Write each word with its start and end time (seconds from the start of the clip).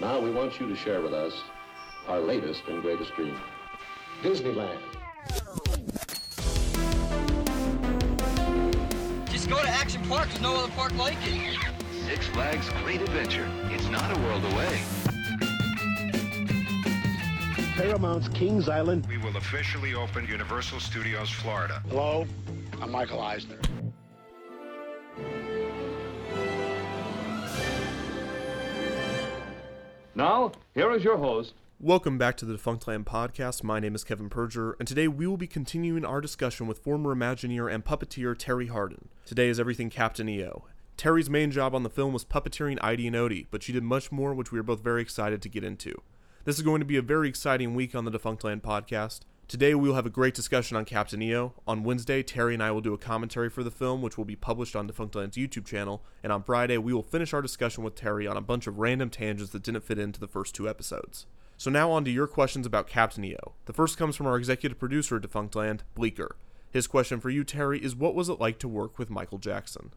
Now 0.00 0.18
we 0.18 0.30
want 0.30 0.58
you 0.58 0.66
to 0.66 0.74
share 0.74 1.02
with 1.02 1.12
us 1.12 1.42
our 2.06 2.20
latest 2.20 2.62
and 2.66 2.80
greatest 2.80 3.14
dream. 3.14 3.36
Disneyland. 4.22 4.78
Just 9.30 9.50
go 9.50 9.60
to 9.60 9.68
Action 9.68 10.02
Park. 10.08 10.28
There's 10.28 10.40
no 10.40 10.56
other 10.56 10.72
park 10.72 10.96
like 10.96 11.18
it. 11.24 11.58
Six 12.06 12.26
Flags 12.28 12.70
Great 12.82 13.02
Adventure. 13.02 13.46
It's 13.64 13.88
not 13.88 14.16
a 14.16 14.20
world 14.22 14.42
away. 14.54 14.80
Paramount's 17.76 18.28
Kings 18.28 18.70
Island. 18.70 19.06
We 19.06 19.18
will 19.18 19.36
officially 19.36 19.92
open 19.92 20.26
Universal 20.26 20.80
Studios 20.80 21.28
Florida. 21.28 21.82
Hello, 21.90 22.26
I'm 22.80 22.90
Michael 22.90 23.20
Eisner. 23.20 23.58
Now, 30.18 30.50
here 30.74 30.90
is 30.90 31.04
your 31.04 31.16
host. 31.16 31.54
Welcome 31.78 32.18
back 32.18 32.36
to 32.38 32.44
the 32.44 32.54
Defunctland 32.54 33.04
podcast. 33.04 33.62
My 33.62 33.78
name 33.78 33.94
is 33.94 34.02
Kevin 34.02 34.28
Perjurer, 34.28 34.74
and 34.80 34.88
today 34.88 35.06
we 35.06 35.28
will 35.28 35.36
be 35.36 35.46
continuing 35.46 36.04
our 36.04 36.20
discussion 36.20 36.66
with 36.66 36.80
former 36.80 37.14
Imagineer 37.14 37.72
and 37.72 37.84
puppeteer 37.84 38.34
Terri 38.34 38.68
Hardin. 38.68 39.10
Today 39.24 39.48
is 39.48 39.60
everything 39.60 39.90
Captain 39.90 40.28
EO. 40.28 40.64
Terry's 40.96 41.30
main 41.30 41.52
job 41.52 41.72
on 41.72 41.84
the 41.84 41.88
film 41.88 42.12
was 42.12 42.24
puppeteering 42.24 42.80
Idey 42.80 43.06
and 43.06 43.14
Ody, 43.14 43.46
but 43.52 43.62
she 43.62 43.72
did 43.72 43.84
much 43.84 44.10
more, 44.10 44.34
which 44.34 44.50
we 44.50 44.58
are 44.58 44.64
both 44.64 44.80
very 44.80 45.02
excited 45.02 45.40
to 45.40 45.48
get 45.48 45.62
into. 45.62 46.02
This 46.42 46.56
is 46.56 46.62
going 46.62 46.80
to 46.80 46.84
be 46.84 46.96
a 46.96 47.02
very 47.02 47.28
exciting 47.28 47.76
week 47.76 47.94
on 47.94 48.04
the 48.04 48.10
Defunctland 48.10 48.62
podcast. 48.62 49.20
Today 49.48 49.74
we 49.74 49.88
will 49.88 49.94
have 49.94 50.04
a 50.04 50.10
great 50.10 50.34
discussion 50.34 50.76
on 50.76 50.84
Captain 50.84 51.22
EO. 51.22 51.54
On 51.66 51.82
Wednesday, 51.82 52.22
Terry 52.22 52.52
and 52.52 52.62
I 52.62 52.70
will 52.70 52.82
do 52.82 52.92
a 52.92 52.98
commentary 52.98 53.48
for 53.48 53.64
the 53.64 53.70
film, 53.70 54.02
which 54.02 54.18
will 54.18 54.26
be 54.26 54.36
published 54.36 54.76
on 54.76 54.86
Defunctland's 54.86 55.38
YouTube 55.38 55.64
channel. 55.64 56.04
And 56.22 56.30
on 56.30 56.42
Friday, 56.42 56.76
we 56.76 56.92
will 56.92 57.02
finish 57.02 57.32
our 57.32 57.40
discussion 57.40 57.82
with 57.82 57.94
Terry 57.94 58.26
on 58.26 58.36
a 58.36 58.42
bunch 58.42 58.66
of 58.66 58.78
random 58.78 59.08
tangents 59.08 59.52
that 59.52 59.62
didn't 59.62 59.84
fit 59.84 59.98
into 59.98 60.20
the 60.20 60.28
first 60.28 60.54
two 60.54 60.68
episodes. 60.68 61.24
So 61.56 61.70
now 61.70 61.90
on 61.90 62.04
to 62.04 62.10
your 62.10 62.26
questions 62.26 62.66
about 62.66 62.88
Captain 62.88 63.24
EO. 63.24 63.54
The 63.64 63.72
first 63.72 63.96
comes 63.96 64.16
from 64.16 64.26
our 64.26 64.36
executive 64.36 64.78
producer 64.78 65.16
at 65.16 65.22
Defunctland, 65.22 65.80
Bleeker. 65.94 66.36
His 66.70 66.86
question 66.86 67.18
for 67.18 67.30
you, 67.30 67.42
Terry, 67.42 67.82
is 67.82 67.96
what 67.96 68.14
was 68.14 68.28
it 68.28 68.38
like 68.38 68.58
to 68.58 68.68
work 68.68 68.98
with 68.98 69.08
Michael 69.08 69.38
Jackson? 69.38 69.92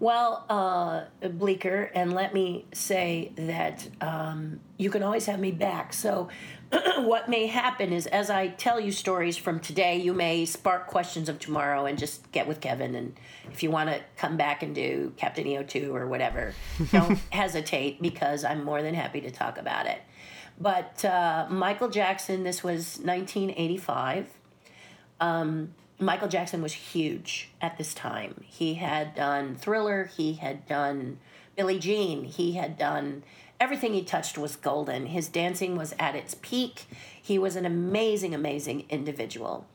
Well, 0.00 0.44
uh, 0.48 1.28
Bleeker, 1.28 1.90
and 1.92 2.12
let 2.12 2.32
me 2.32 2.66
say 2.72 3.32
that 3.34 3.88
um, 4.00 4.60
you 4.76 4.90
can 4.90 5.02
always 5.02 5.26
have 5.26 5.40
me 5.40 5.50
back. 5.50 5.92
So, 5.92 6.28
what 6.98 7.28
may 7.28 7.46
happen 7.46 7.92
is 7.92 8.06
as 8.06 8.30
I 8.30 8.48
tell 8.48 8.78
you 8.78 8.92
stories 8.92 9.36
from 9.36 9.58
today, 9.58 9.96
you 9.96 10.12
may 10.12 10.44
spark 10.44 10.86
questions 10.86 11.28
of 11.28 11.40
tomorrow 11.40 11.86
and 11.86 11.98
just 11.98 12.30
get 12.30 12.46
with 12.46 12.60
Kevin. 12.60 12.94
And 12.94 13.18
if 13.50 13.62
you 13.62 13.72
want 13.72 13.90
to 13.90 14.00
come 14.16 14.36
back 14.36 14.62
and 14.62 14.72
do 14.72 15.12
Captain 15.16 15.44
EO2 15.44 15.92
or 15.92 16.06
whatever, 16.06 16.54
don't 16.92 17.18
hesitate 17.32 18.00
because 18.00 18.44
I'm 18.44 18.62
more 18.62 18.82
than 18.82 18.94
happy 18.94 19.20
to 19.22 19.30
talk 19.32 19.58
about 19.58 19.86
it. 19.86 20.00
But 20.60 21.04
uh, 21.04 21.46
Michael 21.48 21.88
Jackson, 21.88 22.44
this 22.44 22.62
was 22.62 22.98
1985. 23.02 24.26
Um, 25.20 25.74
Michael 25.98 26.28
Jackson 26.28 26.62
was 26.62 26.72
huge 26.72 27.50
at 27.60 27.76
this 27.76 27.92
time. 27.92 28.44
He 28.46 28.74
had 28.74 29.14
done 29.14 29.56
Thriller, 29.56 30.04
he 30.04 30.34
had 30.34 30.66
done 30.66 31.18
Billie 31.56 31.78
Jean, 31.78 32.24
he 32.24 32.52
had 32.52 32.78
done 32.78 33.24
everything 33.60 33.94
he 33.94 34.04
touched 34.04 34.38
was 34.38 34.56
golden. 34.56 35.06
His 35.06 35.28
dancing 35.28 35.76
was 35.76 35.94
at 35.98 36.14
its 36.14 36.36
peak. 36.40 36.86
He 37.20 37.38
was 37.38 37.56
an 37.56 37.66
amazing, 37.66 38.34
amazing 38.34 38.84
individual. 38.88 39.66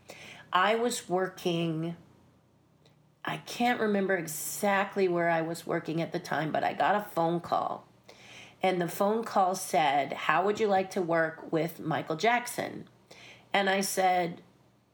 I 0.51 0.75
was 0.75 1.09
working, 1.09 1.95
I 3.25 3.37
can't 3.37 3.79
remember 3.79 4.15
exactly 4.15 5.07
where 5.07 5.29
I 5.29 5.41
was 5.41 5.67
working 5.67 6.01
at 6.01 6.11
the 6.11 6.19
time, 6.19 6.51
but 6.51 6.63
I 6.63 6.73
got 6.73 6.95
a 6.95 7.09
phone 7.09 7.39
call. 7.39 7.85
And 8.61 8.79
the 8.79 8.87
phone 8.87 9.25
call 9.25 9.55
said, 9.55 10.13
How 10.13 10.45
would 10.45 10.59
you 10.59 10.67
like 10.67 10.91
to 10.91 11.01
work 11.01 11.51
with 11.51 11.81
Michael 11.81 12.15
Jackson? 12.15 12.87
And 13.51 13.69
I 13.69 13.81
said, 13.81 14.41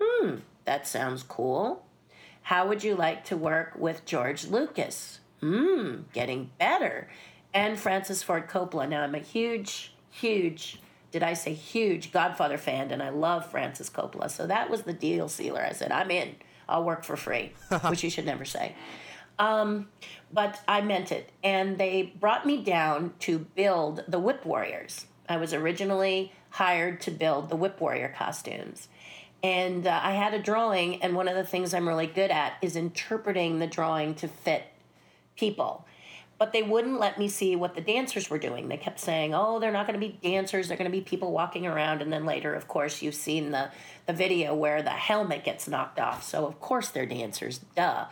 Hmm, 0.02 0.38
that 0.70 0.88
sounds 0.88 1.24
cool. 1.24 1.84
How 2.44 2.68
would 2.68 2.84
you 2.84 2.94
like 2.94 3.26
to 3.26 3.36
work 3.36 3.74
with 3.76 4.06
George 4.06 4.46
Lucas? 4.46 5.20
Hmm, 5.40 6.02
getting 6.14 6.52
better. 6.60 7.10
And 7.56 7.80
Francis 7.80 8.22
Ford 8.22 8.48
Coppola. 8.48 8.88
Now, 8.88 9.02
I'm 9.02 9.16
a 9.16 9.18
huge, 9.18 9.96
huge, 10.12 10.80
did 11.10 11.24
I 11.24 11.34
say 11.34 11.56
huge 11.56 12.12
Godfather 12.12 12.60
fan, 12.60 12.92
and 12.92 13.02
I 13.02 13.10
love 13.10 13.50
Francis 13.50 13.90
Coppola. 13.90 14.30
So 14.30 14.46
that 14.46 14.70
was 14.70 14.84
the 14.84 14.94
deal 14.94 15.28
sealer. 15.28 15.66
I 15.68 15.72
said, 15.72 15.92
I'm 15.92 16.12
in. 16.12 16.36
I'll 16.68 16.84
work 16.84 17.04
for 17.04 17.18
free, 17.18 17.54
which 17.88 18.04
you 18.04 18.12
should 18.12 18.28
never 18.28 18.46
say. 18.46 18.76
Um, 19.40 19.88
but 20.32 20.62
I 20.68 20.82
meant 20.82 21.12
it. 21.12 21.32
And 21.44 21.80
they 21.80 22.14
brought 22.20 22.46
me 22.46 22.62
down 22.62 23.14
to 23.22 23.40
build 23.40 24.04
the 24.08 24.20
Whip 24.20 24.46
Warriors. 24.46 25.08
I 25.28 25.38
was 25.38 25.52
originally 25.52 26.32
hired 26.52 27.02
to 27.02 27.10
build 27.10 27.50
the 27.50 27.56
Whip 27.56 27.82
Warrior 27.82 28.14
costumes 28.16 28.88
and 29.42 29.88
uh, 29.88 30.00
I 30.04 30.12
had 30.14 30.34
a 30.34 30.40
drawing, 30.40 31.02
and 31.02 31.16
one 31.16 31.28
of 31.28 31.36
the 31.36 31.44
things 31.44 31.74
I'm 31.74 31.88
really 31.88 32.08
good 32.08 32.32
at 32.32 32.54
is 32.62 32.76
interpreting 32.76 33.60
the 33.60 33.68
drawing 33.68 34.16
to 34.16 34.28
fit 34.28 34.64
people. 35.38 35.86
But 36.38 36.54
they 36.54 36.64
wouldn't 36.64 37.00
let 37.00 37.20
me 37.20 37.28
see 37.28 37.56
what 37.58 37.76
the 37.76 37.82
dancers 37.82 38.30
were 38.30 38.38
doing. 38.38 38.70
They 38.70 38.78
kept 38.78 39.00
saying, 39.00 39.34
"Oh, 39.34 39.60
they're 39.60 39.72
not 39.72 39.88
going 39.88 40.00
to 40.00 40.06
be 40.06 40.18
dancers. 40.22 40.68
They're 40.68 40.78
going 40.78 40.90
to 40.90 40.98
be 40.98 41.04
people 41.04 41.32
walking 41.32 41.68
around." 41.68 42.02
And 42.02 42.12
then 42.12 42.26
later, 42.26 42.54
of 42.54 42.68
course, 42.68 43.02
you've 43.02 43.16
seen 43.16 43.52
the 43.52 43.70
the 44.06 44.14
video 44.14 44.56
where 44.56 44.82
the 44.82 44.90
helmet 44.90 45.44
gets 45.44 45.68
knocked 45.68 46.00
off. 46.00 46.24
So 46.24 46.46
of 46.46 46.60
course 46.60 46.90
they're 46.90 47.06
dancers. 47.06 47.60
Duh. 47.76 48.06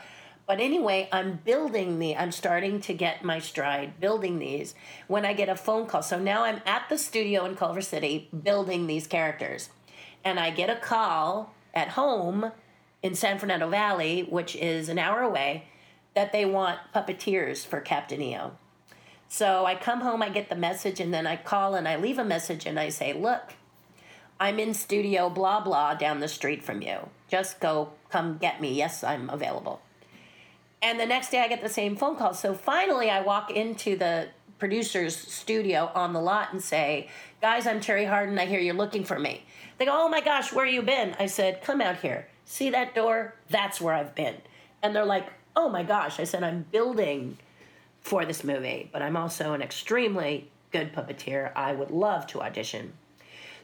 But 0.45 0.61
anyway, 0.61 1.09
I'm 1.11 1.41
building 1.43 1.99
the, 1.99 2.15
I'm 2.15 2.31
starting 2.31 2.79
to 2.81 2.93
get 2.93 3.21
my 3.21 3.39
stride 3.39 3.99
building 3.99 4.39
these 4.39 4.75
when 5.07 5.25
I 5.25 5.33
get 5.33 5.49
a 5.49 5.57
phone 5.57 5.87
call. 5.87 6.01
So 6.01 6.17
now 6.17 6.45
I'm 6.45 6.61
at 6.65 6.87
the 6.87 6.97
studio 6.97 7.43
in 7.43 7.57
Culver 7.57 7.81
City 7.81 8.29
building 8.31 8.87
these 8.87 9.07
characters 9.07 9.67
and 10.27 10.39
I 10.41 10.49
get 10.49 10.69
a 10.69 10.75
call 10.75 11.53
at 11.73 11.89
home 11.89 12.51
in 13.01 13.15
San 13.15 13.39
Fernando 13.39 13.69
Valley, 13.69 14.23
which 14.23 14.55
is 14.57 14.89
an 14.89 14.99
hour 14.99 15.21
away, 15.21 15.65
that 16.15 16.33
they 16.33 16.43
want 16.43 16.79
puppeteers 16.93 17.65
for 17.65 17.79
Captain 17.79 18.21
EO. 18.21 18.51
So 19.29 19.65
I 19.65 19.75
come 19.75 20.01
home, 20.01 20.21
I 20.21 20.29
get 20.29 20.49
the 20.49 20.55
message, 20.55 20.99
and 20.99 21.13
then 21.13 21.25
I 21.25 21.37
call 21.37 21.75
and 21.75 21.87
I 21.87 21.95
leave 21.95 22.17
a 22.19 22.25
message 22.25 22.65
and 22.65 22.77
I 22.77 22.89
say, 22.89 23.13
Look, 23.13 23.53
I'm 24.39 24.59
in 24.59 24.73
studio 24.73 25.29
blah 25.29 25.61
blah 25.61 25.93
down 25.93 26.19
the 26.19 26.27
street 26.27 26.61
from 26.63 26.81
you. 26.81 27.09
Just 27.29 27.61
go, 27.61 27.91
come 28.09 28.37
get 28.37 28.59
me. 28.59 28.73
Yes, 28.73 29.03
I'm 29.03 29.29
available. 29.29 29.81
And 30.81 30.99
the 30.99 31.05
next 31.05 31.29
day 31.29 31.39
I 31.39 31.47
get 31.47 31.61
the 31.61 31.69
same 31.69 31.95
phone 31.95 32.17
call. 32.17 32.33
So 32.33 32.53
finally 32.53 33.09
I 33.09 33.21
walk 33.21 33.49
into 33.49 33.95
the 33.95 34.27
producer's 34.59 35.15
studio 35.15 35.91
on 35.93 36.13
the 36.13 36.21
lot 36.21 36.51
and 36.51 36.61
say, 36.61 37.09
Guys, 37.39 37.67
I'm 37.67 37.79
Terri 37.79 38.07
Hardin. 38.09 38.39
I 38.39 38.47
hear 38.47 38.59
you're 38.59 38.73
looking 38.73 39.03
for 39.03 39.19
me. 39.19 39.43
They 39.77 39.85
go, 39.85 39.91
Oh 39.93 40.09
my 40.09 40.21
gosh, 40.21 40.51
where 40.51 40.65
you 40.65 40.81
been? 40.81 41.15
I 41.19 41.27
said, 41.27 41.61
Come 41.61 41.81
out 41.81 41.97
here. 41.97 42.27
See 42.45 42.71
that 42.71 42.95
door? 42.95 43.35
That's 43.49 43.79
where 43.79 43.93
I've 43.93 44.15
been. 44.15 44.37
And 44.81 44.95
they're 44.95 45.05
like, 45.05 45.27
Oh 45.55 45.69
my 45.69 45.83
gosh. 45.83 46.19
I 46.19 46.23
said, 46.23 46.43
I'm 46.43 46.65
building 46.71 47.37
for 48.01 48.25
this 48.25 48.43
movie, 48.43 48.89
but 48.91 49.03
I'm 49.03 49.15
also 49.15 49.53
an 49.53 49.61
extremely 49.61 50.49
good 50.71 50.93
puppeteer. 50.93 51.51
I 51.55 51.73
would 51.73 51.91
love 51.91 52.25
to 52.27 52.41
audition. 52.41 52.93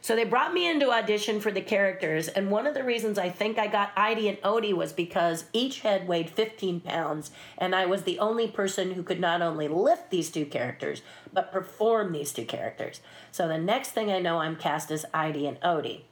So 0.04 0.14
they 0.14 0.24
brought 0.24 0.52
me 0.52 0.68
into 0.68 0.90
audition 0.92 1.40
for 1.40 1.50
the 1.50 1.62
characters, 1.62 2.28
and 2.28 2.50
one 2.50 2.66
of 2.66 2.74
the 2.74 2.84
reasons 2.84 3.18
I 3.18 3.30
think 3.30 3.58
I 3.58 3.66
got 3.66 3.96
Idey 3.96 4.28
and 4.28 4.36
Ody 4.44 4.74
was 4.74 4.92
because 4.92 5.46
each 5.54 5.80
head 5.80 6.06
weighed 6.06 6.28
15 6.28 6.80
pounds, 6.80 7.30
and 7.56 7.74
I 7.74 7.86
was 7.86 8.02
the 8.02 8.18
only 8.18 8.46
person 8.46 8.90
who 8.90 9.02
could 9.02 9.18
not 9.18 9.40
only 9.40 9.66
lift 9.66 10.10
these 10.10 10.30
two 10.30 10.44
characters, 10.44 11.00
but 11.32 11.50
perform 11.50 12.12
these 12.12 12.34
two 12.34 12.44
characters. 12.44 13.00
So 13.32 13.48
the 13.48 13.56
next 13.56 13.92
thing 13.92 14.12
I 14.12 14.18
know, 14.18 14.40
I'm 14.40 14.56
cast 14.56 14.90
as 14.90 15.06
Idey 15.14 15.48
and 15.48 15.56
Ody. 15.62 16.04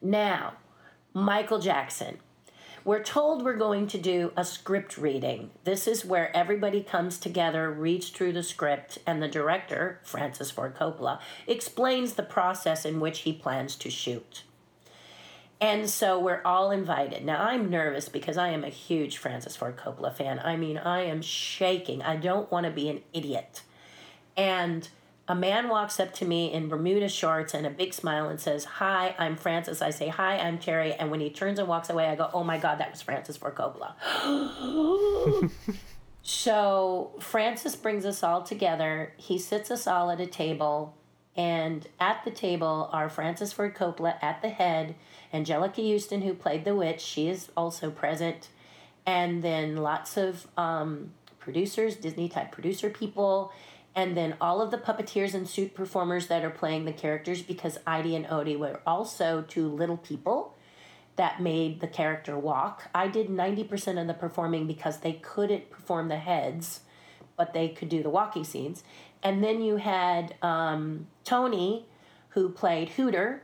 Now, 0.00 0.52
Michael 1.12 1.58
Jackson. 1.58 2.20
We're 2.82 3.02
told 3.02 3.44
we're 3.44 3.56
going 3.56 3.88
to 3.88 3.98
do 3.98 4.32
a 4.38 4.44
script 4.44 4.96
reading. 4.96 5.50
This 5.64 5.86
is 5.86 6.04
where 6.04 6.34
everybody 6.34 6.82
comes 6.82 7.18
together, 7.18 7.70
reads 7.70 8.08
through 8.08 8.32
the 8.32 8.42
script, 8.42 8.98
and 9.06 9.22
the 9.22 9.28
director, 9.28 10.00
Francis 10.02 10.50
Ford 10.50 10.74
Coppola, 10.74 11.20
explains 11.46 12.14
the 12.14 12.22
process 12.22 12.86
in 12.86 12.98
which 12.98 13.20
he 13.20 13.34
plans 13.34 13.76
to 13.76 13.90
shoot. 13.90 14.44
And 15.60 15.90
so 15.90 16.18
we're 16.18 16.40
all 16.42 16.70
invited. 16.70 17.22
Now, 17.22 17.42
I'm 17.42 17.68
nervous 17.68 18.08
because 18.08 18.38
I 18.38 18.48
am 18.48 18.64
a 18.64 18.70
huge 18.70 19.18
Francis 19.18 19.56
Ford 19.56 19.76
Coppola 19.76 20.16
fan. 20.16 20.40
I 20.42 20.56
mean, 20.56 20.78
I 20.78 21.02
am 21.02 21.20
shaking. 21.20 22.00
I 22.00 22.16
don't 22.16 22.50
want 22.50 22.64
to 22.64 22.72
be 22.72 22.88
an 22.88 23.02
idiot. 23.12 23.60
And 24.38 24.88
a 25.30 25.34
man 25.34 25.68
walks 25.68 26.00
up 26.00 26.12
to 26.12 26.24
me 26.24 26.52
in 26.52 26.68
Bermuda 26.68 27.08
shorts 27.08 27.54
and 27.54 27.64
a 27.64 27.70
big 27.70 27.94
smile 27.94 28.28
and 28.28 28.40
says, 28.40 28.64
Hi, 28.64 29.14
I'm 29.16 29.36
Francis. 29.36 29.80
I 29.80 29.90
say, 29.90 30.08
Hi, 30.08 30.36
I'm 30.36 30.58
Terry. 30.58 30.92
And 30.92 31.08
when 31.08 31.20
he 31.20 31.30
turns 31.30 31.60
and 31.60 31.68
walks 31.68 31.88
away, 31.88 32.06
I 32.06 32.16
go, 32.16 32.28
Oh 32.34 32.42
my 32.42 32.58
God, 32.58 32.78
that 32.78 32.90
was 32.90 33.00
Francis 33.00 33.36
Ford 33.36 33.54
Coppola. 33.54 33.94
so 36.22 37.12
Francis 37.20 37.76
brings 37.76 38.04
us 38.04 38.24
all 38.24 38.42
together. 38.42 39.12
He 39.18 39.38
sits 39.38 39.70
us 39.70 39.86
all 39.86 40.10
at 40.10 40.20
a 40.20 40.26
table. 40.26 40.96
And 41.36 41.86
at 42.00 42.24
the 42.24 42.32
table 42.32 42.90
are 42.92 43.08
Francis 43.08 43.52
Ford 43.52 43.76
Coppola 43.76 44.16
at 44.20 44.42
the 44.42 44.48
head, 44.48 44.96
Anjelica 45.32 45.92
Huston, 45.92 46.22
who 46.22 46.34
played 46.34 46.64
the 46.64 46.74
witch, 46.74 47.00
she 47.00 47.28
is 47.28 47.52
also 47.56 47.88
present, 47.88 48.48
and 49.06 49.44
then 49.44 49.76
lots 49.76 50.16
of 50.16 50.48
um, 50.56 51.12
producers, 51.38 51.94
Disney 51.94 52.28
type 52.28 52.50
producer 52.50 52.90
people, 52.90 53.52
and 53.94 54.16
then 54.16 54.36
all 54.40 54.60
of 54.60 54.70
the 54.70 54.78
puppeteers 54.78 55.34
and 55.34 55.48
suit 55.48 55.74
performers 55.74 56.28
that 56.28 56.44
are 56.44 56.50
playing 56.50 56.84
the 56.84 56.92
characters 56.92 57.42
because 57.42 57.78
Idey 57.86 58.14
and 58.14 58.26
Ody 58.26 58.56
were 58.56 58.80
also 58.86 59.42
two 59.42 59.68
little 59.68 59.96
people 59.96 60.56
that 61.16 61.42
made 61.42 61.80
the 61.80 61.86
character 61.86 62.38
walk. 62.38 62.88
I 62.94 63.08
did 63.08 63.28
90% 63.28 64.00
of 64.00 64.06
the 64.06 64.14
performing 64.14 64.66
because 64.66 65.00
they 65.00 65.14
couldn't 65.14 65.70
perform 65.70 66.08
the 66.08 66.16
heads, 66.16 66.80
but 67.36 67.52
they 67.52 67.68
could 67.68 67.88
do 67.88 68.02
the 68.02 68.10
walking 68.10 68.44
scenes. 68.44 68.84
And 69.22 69.42
then 69.44 69.60
you 69.60 69.76
had 69.76 70.34
um, 70.40 71.08
Tony, 71.24 71.86
who 72.30 72.48
played 72.48 72.90
Hooter, 72.90 73.42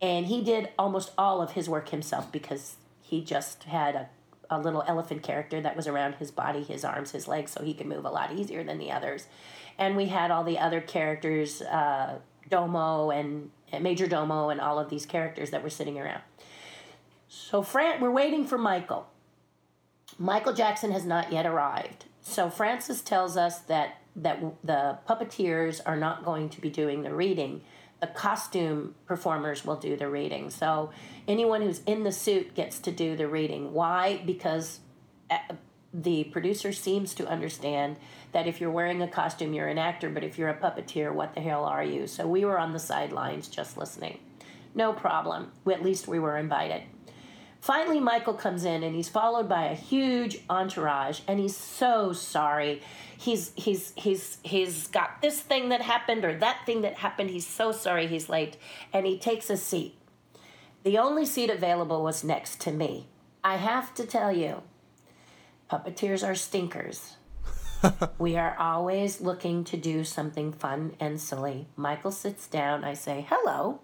and 0.00 0.26
he 0.26 0.42
did 0.42 0.68
almost 0.78 1.12
all 1.16 1.40
of 1.40 1.52
his 1.52 1.68
work 1.68 1.88
himself 1.88 2.30
because 2.30 2.76
he 3.00 3.22
just 3.22 3.64
had 3.64 3.94
a, 3.94 4.08
a 4.52 4.58
little 4.58 4.84
elephant 4.86 5.22
character 5.22 5.60
that 5.60 5.76
was 5.76 5.86
around 5.86 6.14
his 6.16 6.30
body, 6.30 6.62
his 6.62 6.84
arms, 6.84 7.12
his 7.12 7.26
legs, 7.26 7.52
so 7.52 7.62
he 7.62 7.74
could 7.74 7.86
move 7.86 8.04
a 8.04 8.10
lot 8.10 8.32
easier 8.32 8.62
than 8.62 8.78
the 8.78 8.90
others. 8.90 9.26
And 9.78 9.96
we 9.96 10.06
had 10.06 10.30
all 10.30 10.44
the 10.44 10.58
other 10.58 10.80
characters, 10.80 11.62
uh, 11.62 12.18
Domo 12.48 13.10
and, 13.10 13.50
and 13.70 13.82
Major 13.82 14.06
Domo, 14.06 14.50
and 14.50 14.60
all 14.60 14.78
of 14.78 14.90
these 14.90 15.06
characters 15.06 15.50
that 15.50 15.62
were 15.62 15.70
sitting 15.70 15.98
around. 15.98 16.22
So 17.28 17.62
Fran, 17.62 18.00
we're 18.00 18.10
waiting 18.10 18.44
for 18.46 18.58
Michael. 18.58 19.06
Michael 20.18 20.52
Jackson 20.52 20.92
has 20.92 21.04
not 21.06 21.32
yet 21.32 21.46
arrived. 21.46 22.04
So 22.20 22.50
Francis 22.50 23.00
tells 23.00 23.36
us 23.36 23.60
that 23.60 23.96
that 24.14 24.42
the 24.62 24.98
puppeteers 25.08 25.80
are 25.86 25.96
not 25.96 26.24
going 26.24 26.50
to 26.50 26.60
be 26.60 26.68
doing 26.68 27.02
the 27.02 27.14
reading. 27.14 27.62
The 28.02 28.08
costume 28.08 28.96
performers 29.06 29.64
will 29.64 29.76
do 29.76 29.96
the 29.96 30.08
reading. 30.08 30.50
So 30.50 30.90
anyone 31.26 31.62
who's 31.62 31.82
in 31.86 32.02
the 32.02 32.12
suit 32.12 32.54
gets 32.54 32.80
to 32.80 32.90
do 32.90 33.16
the 33.16 33.28
reading. 33.28 33.72
Why? 33.72 34.20
Because 34.26 34.80
uh, 35.30 35.38
the 35.94 36.24
producer 36.24 36.72
seems 36.72 37.14
to 37.14 37.28
understand 37.28 37.96
that 38.32 38.48
if 38.48 38.60
you're 38.60 38.72
wearing 38.72 39.00
a 39.02 39.08
costume, 39.08 39.54
you're 39.54 39.68
an 39.68 39.78
actor, 39.78 40.10
but 40.10 40.24
if 40.24 40.36
you're 40.36 40.48
a 40.48 40.56
puppeteer, 40.58 41.14
what 41.14 41.34
the 41.34 41.40
hell 41.40 41.64
are 41.64 41.84
you? 41.84 42.06
So 42.08 42.26
we 42.26 42.44
were 42.44 42.58
on 42.58 42.72
the 42.72 42.78
sidelines 42.78 43.46
just 43.46 43.78
listening. 43.78 44.18
No 44.74 44.92
problem. 44.92 45.52
At 45.70 45.84
least 45.84 46.08
we 46.08 46.18
were 46.18 46.36
invited. 46.36 46.82
Finally, 47.60 48.00
Michael 48.00 48.34
comes 48.34 48.64
in 48.64 48.82
and 48.82 48.96
he's 48.96 49.08
followed 49.08 49.48
by 49.48 49.66
a 49.66 49.76
huge 49.76 50.40
entourage, 50.50 51.20
and 51.28 51.38
he's 51.38 51.56
so 51.56 52.12
sorry. 52.12 52.82
He's 53.22 53.52
he's 53.54 53.92
he's 53.94 54.38
he's 54.42 54.88
got 54.88 55.22
this 55.22 55.40
thing 55.40 55.68
that 55.68 55.80
happened 55.80 56.24
or 56.24 56.34
that 56.38 56.66
thing 56.66 56.80
that 56.80 56.94
happened. 56.94 57.30
He's 57.30 57.46
so 57.46 57.70
sorry 57.70 58.08
he's 58.08 58.28
late, 58.28 58.56
and 58.92 59.06
he 59.06 59.16
takes 59.16 59.48
a 59.48 59.56
seat. 59.56 59.94
The 60.82 60.98
only 60.98 61.24
seat 61.24 61.48
available 61.48 62.02
was 62.02 62.24
next 62.24 62.60
to 62.62 62.72
me. 62.72 63.06
I 63.44 63.58
have 63.58 63.94
to 63.94 64.04
tell 64.04 64.32
you, 64.32 64.62
puppeteers 65.70 66.26
are 66.26 66.34
stinkers. 66.34 67.16
we 68.18 68.36
are 68.36 68.56
always 68.58 69.20
looking 69.20 69.62
to 69.64 69.76
do 69.76 70.02
something 70.02 70.52
fun 70.52 70.96
and 70.98 71.20
silly. 71.20 71.68
Michael 71.76 72.10
sits 72.10 72.48
down. 72.48 72.82
I 72.82 72.94
say 72.94 73.24
hello, 73.28 73.78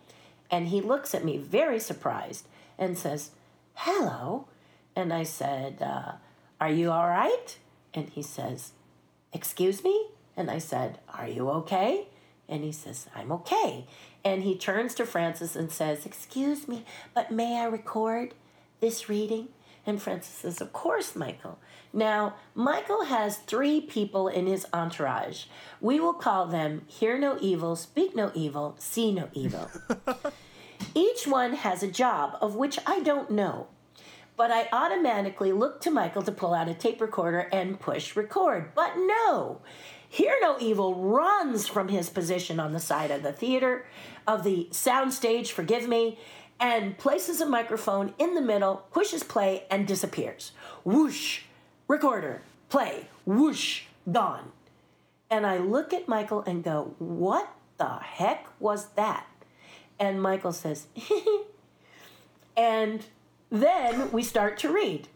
and 0.51 0.67
he 0.67 0.81
looks 0.81 1.15
at 1.15 1.25
me 1.25 1.37
very 1.37 1.79
surprised 1.79 2.49
and 2.77 2.99
says 2.99 3.31
hello. 3.75 4.49
And 4.97 5.13
I 5.13 5.23
said, 5.23 5.81
uh, 5.81 6.15
Are 6.61 6.71
you 6.71 6.91
all 6.91 7.07
right? 7.07 7.57
And 7.95 8.09
he 8.09 8.23
says, 8.23 8.73
Excuse 9.39 9.85
me? 9.85 10.09
And 10.37 10.51
I 10.51 10.59
said, 10.59 10.99
Are 11.15 11.29
you 11.29 11.49
okay? 11.51 12.09
And 12.49 12.65
he 12.65 12.73
says, 12.73 13.07
I'm 13.15 13.31
okay. 13.31 13.87
And 14.25 14.43
he 14.43 14.57
turns 14.57 14.97
to 14.97 15.07
Francis 15.07 15.55
and 15.55 15.71
says, 15.71 16.05
Excuse 16.05 16.67
me, 16.67 16.85
but 17.15 17.31
may 17.31 17.61
I 17.61 17.67
record 17.67 18.35
this 18.81 19.09
reading? 19.09 19.51
And 19.87 20.03
Francis 20.03 20.35
says, 20.35 20.61
Of 20.61 20.73
course, 20.73 21.15
Michael. 21.15 21.61
Now, 21.93 22.35
Michael 22.57 23.05
has 23.05 23.39
three 23.39 23.81
people 23.81 24.27
in 24.27 24.49
his 24.49 24.67
entourage. 24.73 25.45
We 25.81 26.01
will 26.01 26.15
call 26.15 26.47
them 26.47 26.83
Hear 26.89 27.17
No 27.17 27.39
Evil, 27.41 27.77
Speak 27.77 28.17
No 28.17 28.33
Evil, 28.35 28.75
See 28.81 29.13
No 29.13 29.29
Evil. 29.35 29.71
Each 30.97 31.29
one 31.29 31.53
has 31.53 31.85
a 31.85 31.89
job 31.89 32.37
of 32.41 32.57
which 32.57 32.81
I 32.85 32.99
don't 33.03 33.31
know. 33.31 33.69
But 34.39 34.53
I 34.53 34.69
automatically 34.73 35.51
look 35.53 35.81
to 35.81 35.91
Michael 35.91 36.23
to 36.23 36.31
pull 36.31 36.55
out 36.55 36.69
a 36.69 36.75
tape 36.75 37.01
recorder 37.01 37.49
and 37.53 37.81
push 37.81 38.15
record. 38.15 38.71
But 38.77 38.93
no, 38.97 39.61
Hear 40.09 40.37
No 40.41 40.57
Evil 40.61 40.95
runs 40.95 41.67
from 41.67 41.89
his 41.89 42.09
position 42.09 42.61
on 42.61 42.73
the 42.73 42.79
side 42.79 43.11
of 43.11 43.25
the 43.25 43.33
theater, 43.33 43.85
of 44.29 44.45
the 44.45 44.69
soundstage, 44.71 45.49
forgive 45.49 45.89
me, 45.89 46.21
and 46.61 46.97
places 46.97 47.41
a 47.41 47.47
microphone 47.47 48.15
in 48.17 48.35
the 48.35 48.41
middle, 48.41 48.87
pushes 48.93 49.25
play, 49.25 49.65
and 49.73 49.89
disappears. 49.89 50.53
Whoosh, 50.85 51.43
recorder, 51.89 52.43
play, 52.69 53.09
whoosh, 53.27 53.83
gone. 54.11 54.53
And 55.29 55.47
I 55.47 55.59
look 55.59 55.93
at 55.93 56.07
Michael 56.07 56.43
and 56.43 56.63
go, 56.63 56.95
What 57.01 57.53
the 57.77 57.97
heck 57.97 58.47
was 58.61 58.91
that? 58.91 59.27
And 59.99 60.23
Michael 60.23 60.53
says, 60.53 60.87
and 62.57 63.05
then 63.51 64.11
we 64.13 64.23
start 64.23 64.59
to 64.59 64.73
read. 64.73 65.09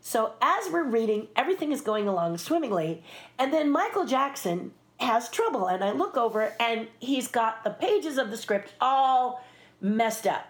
So 0.00 0.32
as 0.40 0.70
we're 0.70 0.84
reading, 0.84 1.28
everything 1.36 1.72
is 1.72 1.80
going 1.80 2.08
along 2.08 2.38
swimmingly. 2.38 3.02
And 3.38 3.52
then 3.52 3.70
Michael 3.70 4.06
Jackson 4.06 4.72
has 4.98 5.28
trouble. 5.28 5.66
And 5.66 5.82
I 5.84 5.92
look 5.92 6.16
over 6.16 6.54
and 6.58 6.88
he's 6.98 7.28
got 7.28 7.64
the 7.64 7.70
pages 7.70 8.18
of 8.18 8.30
the 8.30 8.36
script 8.36 8.72
all 8.80 9.44
messed 9.80 10.26
up. 10.26 10.46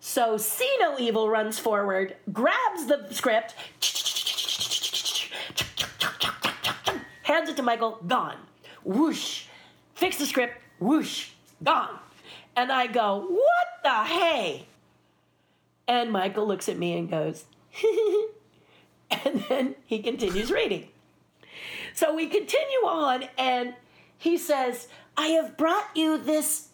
So 0.00 0.36
See 0.36 0.70
No 0.80 0.98
Evil 0.98 1.30
runs 1.30 1.58
forward, 1.58 2.16
grabs 2.30 2.86
the 2.86 3.06
script, 3.10 3.54
hands 7.22 7.48
it 7.48 7.56
to 7.56 7.62
Michael, 7.62 7.98
gone. 8.06 8.36
Whoosh. 8.84 9.46
Fix 9.94 10.18
the 10.18 10.26
script, 10.26 10.58
whoosh, 10.78 11.30
gone. 11.62 11.98
And 12.54 12.70
I 12.70 12.86
go, 12.86 13.26
What 13.30 13.82
the 13.82 14.04
hey? 14.04 14.66
And 15.86 16.10
Michael 16.10 16.46
looks 16.46 16.68
at 16.68 16.78
me 16.78 16.96
and 16.96 17.10
goes, 17.10 17.44
and 19.10 19.44
then 19.48 19.74
he 19.84 20.00
continues 20.00 20.50
reading. 20.50 20.88
So 21.92 22.14
we 22.14 22.26
continue 22.26 22.86
on, 22.86 23.24
and 23.38 23.74
he 24.18 24.36
says, 24.36 24.88
I 25.16 25.28
have 25.28 25.56
brought 25.56 25.90
you 25.94 26.18
this. 26.18 26.68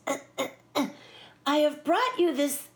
I 1.46 1.56
have 1.56 1.84
brought 1.84 2.18
you 2.18 2.34
this. 2.34 2.68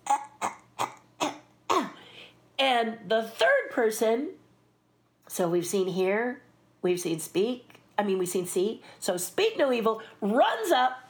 and 2.59 2.99
the 3.09 3.23
third 3.23 3.71
person, 3.71 4.31
so 5.29 5.49
we've 5.49 5.67
seen 5.67 5.87
here, 5.87 6.43
we've 6.83 7.01
seen 7.01 7.21
speak, 7.21 7.75
I 7.99 8.03
mean, 8.03 8.19
we've 8.19 8.29
seen 8.29 8.47
see. 8.47 8.83
So 8.99 9.17
speak 9.17 9.57
no 9.57 9.73
evil, 9.73 10.03
runs 10.21 10.73
up, 10.73 11.09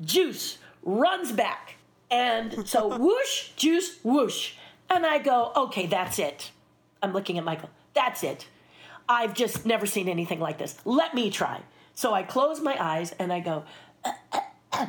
juice, 0.00 0.58
runs 0.82 1.32
back. 1.32 1.76
And 2.10 2.66
so 2.68 2.96
whoosh, 2.98 3.50
juice, 3.56 3.98
whoosh. 4.02 4.54
And 4.90 5.04
I 5.04 5.18
go, 5.18 5.52
okay, 5.54 5.86
that's 5.86 6.18
it. 6.18 6.50
I'm 7.02 7.12
looking 7.12 7.38
at 7.38 7.44
Michael. 7.44 7.70
That's 7.94 8.22
it. 8.22 8.46
I've 9.08 9.34
just 9.34 9.64
never 9.64 9.86
seen 9.86 10.08
anything 10.08 10.40
like 10.40 10.58
this. 10.58 10.76
Let 10.84 11.14
me 11.14 11.30
try. 11.30 11.60
So 11.94 12.12
I 12.14 12.22
close 12.22 12.60
my 12.60 12.76
eyes 12.78 13.12
and 13.18 13.32
I 13.32 13.40
go, 13.40 13.64
uh, 14.04 14.12
uh, 14.32 14.40
uh, 14.72 14.86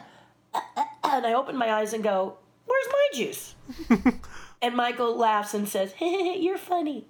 and 1.04 1.26
I 1.26 1.34
open 1.34 1.58
my 1.58 1.72
eyes 1.72 1.94
and 1.94 2.04
go, 2.04 2.38
where's 2.66 2.88
my 2.92 3.08
juice? 3.14 3.56
and 4.62 4.76
Michael 4.76 5.18
laughs 5.18 5.54
and 5.54 5.68
says, 5.68 5.94
you're 6.02 6.58
funny. 6.58 7.08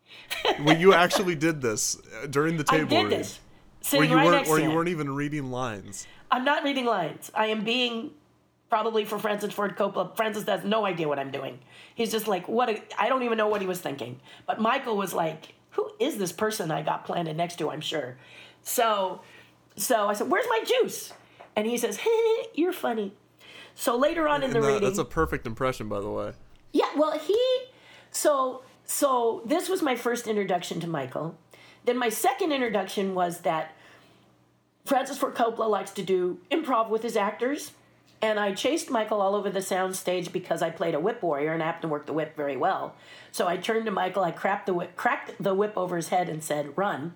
well, 0.64 0.76
you 0.76 0.92
actually 0.92 1.34
did 1.34 1.60
this 1.60 2.00
during 2.30 2.56
the 2.56 2.64
table 2.64 2.86
I 2.86 3.02
did 3.02 3.08
read, 3.10 3.20
this. 3.20 3.40
where 3.90 4.04
you 4.04 4.16
right 4.16 4.26
weren't, 4.26 4.36
next 4.36 4.50
to 4.50 4.62
you 4.62 4.70
weren't 4.70 4.88
even 4.88 5.14
reading 5.14 5.50
lines. 5.50 6.06
I'm 6.30 6.44
not 6.44 6.64
reading 6.64 6.84
lines. 6.84 7.30
I 7.34 7.46
am 7.46 7.64
being 7.64 8.10
probably 8.70 9.04
for 9.04 9.18
Francis 9.18 9.52
Ford 9.52 9.76
Coppola. 9.76 10.16
Francis 10.16 10.44
has 10.44 10.64
no 10.64 10.84
idea 10.84 11.08
what 11.08 11.18
I'm 11.18 11.30
doing. 11.30 11.58
He's 11.94 12.10
just 12.12 12.28
like, 12.28 12.48
what? 12.48 12.68
A, 12.68 12.82
I 12.98 13.08
don't 13.08 13.22
even 13.22 13.38
know 13.38 13.48
what 13.48 13.60
he 13.60 13.66
was 13.66 13.80
thinking. 13.80 14.20
But 14.46 14.60
Michael 14.60 14.96
was 14.96 15.14
like, 15.14 15.54
who 15.70 15.90
is 15.98 16.18
this 16.18 16.32
person 16.32 16.70
I 16.70 16.82
got 16.82 17.04
planted 17.04 17.36
next 17.36 17.56
to? 17.56 17.70
I'm 17.70 17.80
sure. 17.80 18.16
So, 18.62 19.20
so 19.76 20.08
I 20.08 20.14
said, 20.14 20.30
where's 20.30 20.46
my 20.48 20.62
juice? 20.64 21.12
And 21.56 21.66
he 21.66 21.78
says, 21.78 21.98
you're 22.54 22.72
funny. 22.72 23.12
So 23.74 23.96
later 23.96 24.28
on 24.28 24.42
in 24.42 24.50
the 24.50 24.56
And 24.56 24.64
that- 24.64 24.68
reading, 24.68 24.84
that's 24.88 24.98
a 24.98 25.04
perfect 25.04 25.46
impression, 25.46 25.88
by 25.88 26.00
the 26.00 26.10
way. 26.10 26.32
yeah, 26.72 26.88
well, 26.96 27.18
he 27.18 27.38
so 28.10 28.62
so 28.84 29.42
this 29.44 29.68
was 29.68 29.82
my 29.82 29.94
first 29.96 30.26
introduction 30.26 30.80
to 30.80 30.86
Michael. 30.86 31.36
Then 31.84 31.96
my 31.98 32.08
second 32.08 32.52
introduction 32.52 33.14
was 33.14 33.40
that 33.40 33.72
Francis 34.84 35.18
Ford 35.18 35.34
Coppola 35.34 35.68
likes 35.68 35.90
to 35.92 36.02
do 36.02 36.38
improv 36.50 36.88
with 36.88 37.02
his 37.02 37.16
actors, 37.16 37.72
and 38.20 38.38
I 38.40 38.52
chased 38.52 38.90
Michael 38.90 39.20
all 39.20 39.34
over 39.34 39.50
the 39.50 39.62
sound 39.62 39.94
stage 39.96 40.32
because 40.32 40.62
I 40.62 40.70
played 40.70 40.94
a 40.94 41.00
whip 41.00 41.22
warrior 41.22 41.52
and 41.52 41.62
I 41.62 41.66
happened 41.66 41.82
to 41.82 41.88
work 41.88 42.06
the 42.06 42.12
whip 42.12 42.36
very 42.36 42.56
well. 42.56 42.94
So 43.30 43.46
I 43.46 43.56
turned 43.56 43.86
to 43.86 43.92
Michael, 43.92 44.24
I 44.24 44.32
cracked 44.32 44.66
the 44.66 44.74
whip, 44.74 44.96
cracked 44.96 45.42
the 45.42 45.54
whip 45.54 45.74
over 45.76 45.96
his 45.96 46.08
head, 46.08 46.28
and 46.28 46.42
said, 46.42 46.76
"Run." 46.76 47.14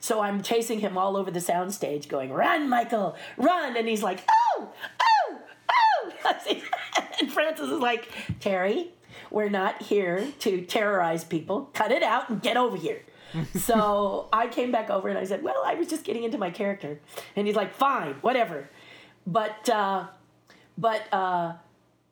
So 0.00 0.20
I'm 0.20 0.42
chasing 0.42 0.80
him 0.80 0.98
all 0.98 1.16
over 1.16 1.30
the 1.30 1.40
sound 1.40 1.74
stage, 1.74 2.08
going, 2.08 2.32
"Run, 2.32 2.68
Michael, 2.68 3.16
run!" 3.36 3.76
And 3.76 3.88
he's 3.88 4.02
like, 4.02 4.20
"Oh, 4.30 4.72
oh, 5.02 5.38
oh!" 5.70 6.12
and 7.20 7.32
Francis 7.32 7.70
is 7.70 7.80
like, 7.80 8.08
"Terry, 8.40 8.92
we're 9.30 9.50
not 9.50 9.82
here 9.82 10.26
to 10.40 10.62
terrorize 10.62 11.24
people. 11.24 11.70
Cut 11.74 11.90
it 11.90 12.02
out 12.02 12.30
and 12.30 12.42
get 12.42 12.56
over 12.56 12.76
here." 12.76 13.02
so 13.54 14.28
I 14.32 14.46
came 14.46 14.70
back 14.70 14.90
over 14.90 15.08
and 15.08 15.18
I 15.18 15.24
said, 15.24 15.42
Well, 15.42 15.62
I 15.64 15.74
was 15.74 15.88
just 15.88 16.04
getting 16.04 16.24
into 16.24 16.38
my 16.38 16.50
character. 16.50 17.00
And 17.36 17.46
he's 17.46 17.56
like, 17.56 17.74
Fine, 17.74 18.14
whatever. 18.20 18.68
But, 19.26 19.68
uh, 19.68 20.06
but 20.76 21.12
uh, 21.12 21.54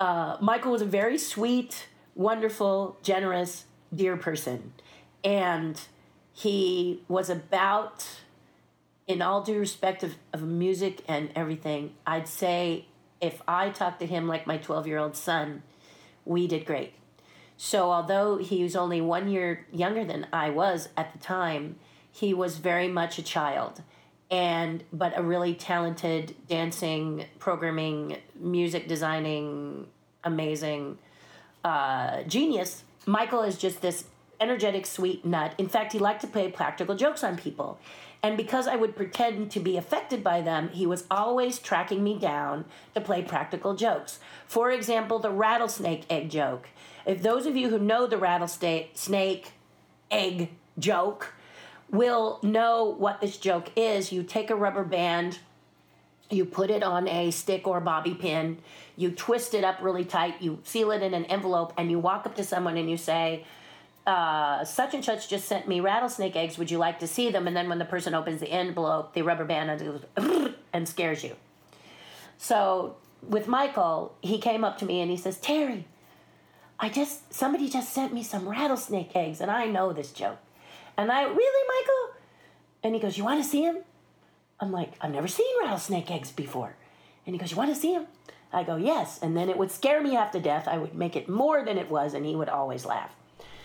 uh, 0.00 0.37
Michael 0.40 0.73
was 0.73 0.83
a 0.83 0.87
very 0.87 1.19
sweet, 1.19 1.87
wonderful, 2.14 2.97
generous, 3.02 3.64
dear 3.95 4.16
person. 4.16 4.73
And 5.23 5.81
he 6.33 7.02
was 7.09 7.28
about, 7.28 8.07
in 9.07 9.21
all 9.23 9.42
due 9.42 9.59
respect 9.59 10.02
of, 10.02 10.14
of 10.33 10.42
music 10.42 11.02
and 11.07 11.31
everything, 11.35 11.95
I'd 12.07 12.28
say 12.28 12.87
if 13.21 13.40
I 13.47 13.71
talked 13.71 14.00
to 14.00 14.07
him 14.07 14.26
like 14.26 14.47
my 14.47 14.57
12 14.57 14.87
year 14.87 14.99
old 14.99 15.16
son, 15.16 15.62
we 16.25 16.47
did 16.47 16.64
great. 16.64 16.95
So, 17.57 17.92
although 17.92 18.38
he 18.38 18.64
was 18.64 18.75
only 18.75 19.00
one 19.00 19.28
year 19.28 19.66
younger 19.73 20.04
than 20.04 20.26
I 20.33 20.50
was 20.50 20.88
at 20.97 21.12
the 21.12 21.19
time, 21.19 21.76
he 22.11 22.35
was 22.35 22.57
very 22.57 22.88
much 22.88 23.19
a 23.19 23.23
child 23.23 23.83
and 24.32 24.82
but 24.94 25.16
a 25.16 25.22
really 25.22 25.54
talented 25.54 26.34
dancing 26.48 27.26
programming 27.38 28.16
music 28.34 28.88
designing 28.88 29.86
amazing 30.24 30.98
uh, 31.62 32.22
genius. 32.22 32.82
Michael 33.04 33.42
is 33.42 33.58
just 33.58 33.82
this 33.82 34.04
energetic 34.40 34.86
sweet 34.86 35.24
nut. 35.24 35.54
In 35.58 35.68
fact 35.68 35.92
he 35.92 35.98
liked 35.98 36.22
to 36.22 36.26
play 36.26 36.50
practical 36.50 36.96
jokes 36.96 37.22
on 37.22 37.36
people. 37.36 37.78
And 38.24 38.36
because 38.36 38.66
i 38.66 38.74
would 38.74 38.96
pretend 38.96 39.50
to 39.50 39.60
be 39.60 39.76
affected 39.76 40.24
by 40.24 40.40
them 40.40 40.70
he 40.70 40.86
was 40.86 41.04
always 41.10 41.58
tracking 41.58 42.02
me 42.02 42.18
down 42.18 42.64
to 42.94 43.02
play 43.02 43.22
practical 43.22 43.74
jokes. 43.74 44.18
For 44.46 44.70
example 44.70 45.18
the 45.18 45.30
rattlesnake 45.30 46.06
egg 46.08 46.30
joke. 46.30 46.70
If 47.04 47.22
those 47.22 47.44
of 47.44 47.54
you 47.54 47.68
who 47.68 47.78
know 47.78 48.06
the 48.06 48.16
rattlesnake 48.16 48.92
snake 48.94 49.52
egg 50.10 50.50
joke 50.78 51.34
will 51.92 52.40
know 52.42 52.96
what 52.99 53.20
this 53.20 53.37
joke 53.37 53.70
is. 53.76 54.11
You 54.11 54.25
take 54.25 54.50
a 54.50 54.56
rubber 54.56 54.82
band, 54.82 55.38
you 56.30 56.44
put 56.44 56.70
it 56.70 56.82
on 56.82 57.06
a 57.06 57.30
stick 57.30 57.68
or 57.68 57.80
bobby 57.80 58.14
pin, 58.14 58.58
you 58.96 59.11
twist 59.11 59.54
it 59.54 59.62
up 59.62 59.76
really 59.80 60.04
tight, 60.04 60.40
you 60.40 60.58
seal 60.64 60.90
it 60.90 61.02
in 61.02 61.14
an 61.14 61.26
envelope, 61.26 61.72
and 61.76 61.90
you 61.90 61.99
walk 61.99 62.26
up 62.26 62.34
to 62.37 62.42
someone 62.42 62.76
and 62.76 62.90
you 62.90 62.96
say, 62.96 63.44
uh, 64.06 64.64
such 64.64 64.94
and 64.94 65.04
such 65.04 65.28
just 65.28 65.46
sent 65.46 65.68
me 65.68 65.78
rattlesnake 65.78 66.34
eggs. 66.34 66.58
Would 66.58 66.70
you 66.70 66.78
like 66.78 66.99
to 67.00 67.06
see 67.06 67.30
them? 67.30 67.46
And 67.46 67.56
then 67.56 67.68
when 67.68 67.78
the 67.78 67.84
person 67.84 68.14
opens 68.14 68.40
the 68.40 68.50
envelope, 68.50 69.14
the 69.14 69.22
rubber 69.22 69.44
band 69.44 69.78
goes 69.78 70.52
and 70.72 70.88
scares 70.88 71.22
you. 71.22 71.37
So 72.38 72.96
with 73.22 73.46
Michael, 73.46 74.16
he 74.20 74.38
came 74.38 74.64
up 74.64 74.78
to 74.78 74.84
me 74.84 75.00
and 75.00 75.11
he 75.11 75.16
says, 75.16 75.38
Terry, 75.38 75.87
I 76.80 76.88
just 76.88 77.32
somebody 77.32 77.68
just 77.68 77.92
sent 77.92 78.12
me 78.12 78.25
some 78.25 78.49
rattlesnake 78.49 79.14
eggs, 79.14 79.40
and 79.40 79.50
I 79.50 79.66
know 79.66 79.92
this 79.92 80.11
joke. 80.11 80.38
And 81.02 81.11
I, 81.11 81.25
really, 81.25 81.68
Michael? 81.80 82.21
And 82.85 82.94
he 82.94 83.00
goes, 83.00 83.18
You 83.18 83.25
want 83.25 83.42
to 83.42 83.49
see 83.49 83.62
him? 83.62 83.78
I'm 84.61 84.71
like, 84.71 84.92
I've 85.00 85.11
never 85.11 85.26
seen 85.26 85.47
rattlesnake 85.61 86.09
eggs 86.12 86.30
before. 86.30 86.76
And 87.26 87.35
he 87.35 87.40
goes, 87.40 87.50
You 87.50 87.56
want 87.56 87.75
to 87.75 87.80
see 87.80 87.92
him? 87.92 88.06
I 88.52 88.62
go, 88.62 88.76
Yes. 88.76 89.18
And 89.21 89.37
then 89.37 89.49
it 89.49 89.59
would 89.59 89.73
scare 89.73 90.00
me 90.00 90.14
half 90.14 90.30
to 90.30 90.40
death. 90.40 90.68
I 90.68 90.78
would 90.78 90.94
make 90.94 91.16
it 91.16 91.28
more 91.28 91.64
than 91.64 91.76
it 91.76 91.90
was, 91.90 92.14
and 92.14 92.25
he 92.25 92.37
would 92.37 92.49
always 92.49 92.87
laugh. 92.87 93.11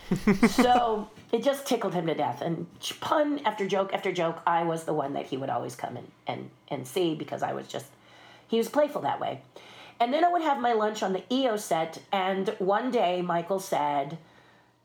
so 0.50 1.12
it 1.32 1.44
just 1.44 1.67
tickled 1.67 1.94
him 1.94 2.08
to 2.08 2.15
death. 2.15 2.41
And 2.41 2.65
pun 3.01 3.39
after 3.46 3.67
joke 3.67 3.94
after 3.94 4.12
joke, 4.12 4.41
I 4.48 4.63
was 4.63 4.86
the 4.86 4.94
one 4.94 5.13
that 5.13 5.27
he 5.27 5.38
would 5.38 5.51
always 5.51 5.75
come 5.75 5.96
and, 5.96 6.12
and, 6.25 6.50
and 6.70 6.88
see 6.88 7.13
because 7.13 7.44
I 7.44 7.53
was 7.53 7.67
just, 7.67 7.86
he 8.48 8.58
was 8.58 8.67
playful 8.67 9.03
that 9.03 9.20
way. 9.20 9.41
And 10.00 10.12
then 10.12 10.25
I 10.25 10.32
would 10.32 10.41
have 10.41 10.60
my 10.60 10.74
lunch 10.74 11.03
on 11.03 11.13
the 11.13 11.24
EO 11.32 11.58
set, 11.58 12.00
and 12.12 12.50
one 12.58 12.89
day 12.89 13.22
Michael 13.22 13.60
said, 13.60 14.17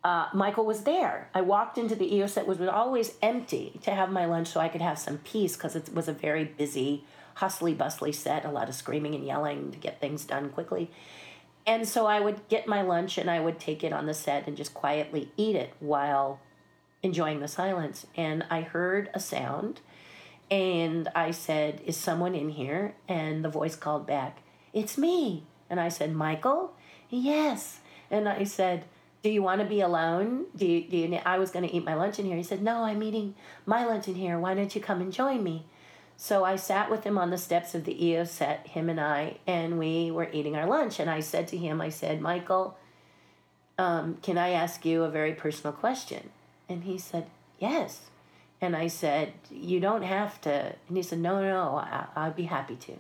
uh, 0.05 0.29
Michael 0.35 0.65
was 0.65 0.83
there. 0.83 1.29
I 1.35 1.43
walked 1.43 1.79
into 1.79 1.95
the 1.95 2.13
EO 2.15 2.27
set, 2.27 2.47
which 2.47 2.59
was 2.59 2.69
always 2.69 3.15
empty, 3.23 3.79
to 3.83 3.93
have 3.93 4.11
my 4.11 4.25
lunch 4.25 4.49
so 4.49 4.61
I 4.61 4.69
could 4.69 4.81
have 4.81 4.99
some 4.99 5.19
peace 5.19 5.57
because 5.57 5.77
it 5.77 5.95
was 5.95 6.09
a 6.09 6.13
very 6.13 6.45
busy, 6.45 7.05
hustly 7.37 7.73
bustly 7.73 8.13
set, 8.13 8.45
a 8.45 8.51
lot 8.51 8.69
of 8.69 8.75
screaming 8.75 9.15
and 9.15 9.25
yelling 9.25 9.71
to 9.71 9.79
get 9.79 10.01
things 10.01 10.25
done 10.25 10.51
quickly. 10.51 10.91
And 11.65 11.87
so 11.87 12.07
I 12.07 12.19
would 12.19 12.49
get 12.49 12.67
my 12.67 12.83
lunch 12.83 13.19
and 13.19 13.31
I 13.31 13.39
would 13.39 13.61
take 13.61 13.85
it 13.85 13.93
on 13.93 14.07
the 14.07 14.15
set 14.15 14.49
and 14.49 14.57
just 14.57 14.75
quietly 14.75 15.31
eat 15.37 15.55
it 15.55 15.73
while 15.79 16.41
enjoying 17.03 17.39
the 17.39 17.47
silence. 17.49 18.07
And 18.17 18.45
I 18.51 18.63
heard 18.63 19.09
a 19.15 19.21
sound 19.21 19.81
and 20.51 21.09
I 21.15 21.31
said, 21.31 21.81
Is 21.87 21.97
someone 21.97 22.35
in 22.35 22.51
here? 22.51 22.95
And 23.09 23.45
the 23.45 23.49
voice 23.49 23.77
called 23.77 24.07
back, 24.07 24.43
It's 24.73 24.99
me. 24.99 25.45
And 25.71 25.79
I 25.79 25.89
said, 25.89 26.13
Michael? 26.13 26.75
Yes. 27.09 27.79
And 28.11 28.29
I 28.29 28.45
said, 28.45 28.85
do 29.23 29.31
you 29.31 29.43
want 29.43 29.61
to 29.61 29.67
be 29.67 29.81
alone? 29.81 30.47
Do 30.57 30.67
you, 30.67 30.83
do 30.83 30.97
you, 30.97 31.21
I 31.25 31.39
was 31.39 31.51
going 31.51 31.67
to 31.67 31.75
eat 31.75 31.85
my 31.85 31.95
lunch 31.95 32.19
in 32.19 32.27
here. 32.27 32.37
He 32.37 32.43
said, 32.43 32.63
no, 32.63 32.83
I'm 32.83 33.03
eating 33.03 33.35
my 33.67 33.85
lunch 33.85 34.09
in 34.09 34.17
here. 34.17 34.39
Why 34.39 34.55
don't 34.55 34.75
you 34.75 34.81
come 34.81 35.01
and 35.01 35.13
join 35.13 35.45
me? 35.45 35.67
So 36.17 36.45
I 36.45 36.57
sat 36.57 36.91
with 36.91 37.05
him 37.05 37.19
on 37.19 37.31
the 37.31 37.39
steps 37.39 37.75
of 37.75 37.85
the 37.85 38.05
EO 38.05 38.25
set, 38.25 38.67
him 38.69 38.89
and 38.89 39.01
I, 39.01 39.39
and 39.47 39.79
we 39.79 40.11
were 40.11 40.29
eating 40.33 40.57
our 40.57 40.67
lunch. 40.67 41.01
And 41.01 41.09
I 41.09 41.21
said 41.21 41.49
to 41.49 41.57
him, 41.57 41.81
I 41.81 41.89
said, 41.89 42.21
Michael, 42.21 42.77
um, 43.79 44.19
can 44.23 44.39
I 44.39 44.51
ask 44.51 44.85
you 44.85 45.05
a 45.05 45.11
very 45.11 45.35
personal 45.35 45.73
question? 45.73 46.31
And 46.69 46.85
he 46.85 46.99
said, 46.99 47.27
yes. 47.59 48.03
And 48.61 48.77
I 48.77 48.87
said, 48.87 49.33
you 49.51 49.81
don't 49.81 50.03
have 50.03 50.41
to. 50.43 50.75
And 50.89 50.97
he 50.97 51.03
said, 51.03 51.19
no, 51.19 51.43
no, 51.43 51.77
I, 51.77 52.07
I'd 52.15 52.37
be 52.37 52.45
happy 52.45 52.77
to. 52.77 52.95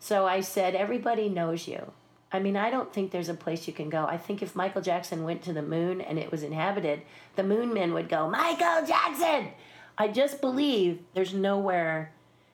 So 0.00 0.26
I 0.26 0.40
said, 0.40 0.74
everybody 0.74 1.28
knows 1.28 1.68
you. 1.68 1.92
I 2.30 2.40
mean, 2.40 2.56
I 2.56 2.70
don't 2.70 2.92
think 2.92 3.10
there's 3.10 3.30
a 3.30 3.34
place 3.34 3.66
you 3.66 3.72
can 3.72 3.88
go. 3.88 4.04
I 4.04 4.18
think 4.18 4.42
if 4.42 4.54
Michael 4.54 4.82
Jackson 4.82 5.24
went 5.24 5.42
to 5.42 5.52
the 5.52 5.62
moon 5.62 6.00
and 6.00 6.18
it 6.18 6.30
was 6.30 6.42
inhabited, 6.42 7.02
the 7.36 7.42
moon 7.42 7.72
men 7.72 7.94
would 7.94 8.08
go, 8.08 8.28
Michael 8.28 8.86
Jackson! 8.86 9.48
I 9.96 10.08
just 10.08 10.40
believe 10.40 11.00
there's 11.14 11.34
nowhere 11.34 12.12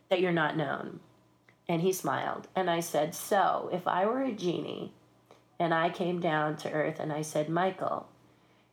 that 0.08 0.20
you're 0.20 0.32
not 0.32 0.56
known. 0.56 1.00
And 1.68 1.82
he 1.82 1.92
smiled. 1.92 2.46
And 2.54 2.70
I 2.70 2.80
said, 2.80 3.14
So, 3.14 3.68
if 3.72 3.88
I 3.88 4.06
were 4.06 4.22
a 4.22 4.32
genie 4.32 4.92
and 5.58 5.74
I 5.74 5.90
came 5.90 6.20
down 6.20 6.56
to 6.58 6.70
earth 6.70 7.00
and 7.00 7.12
I 7.12 7.22
said, 7.22 7.48
Michael, 7.48 8.06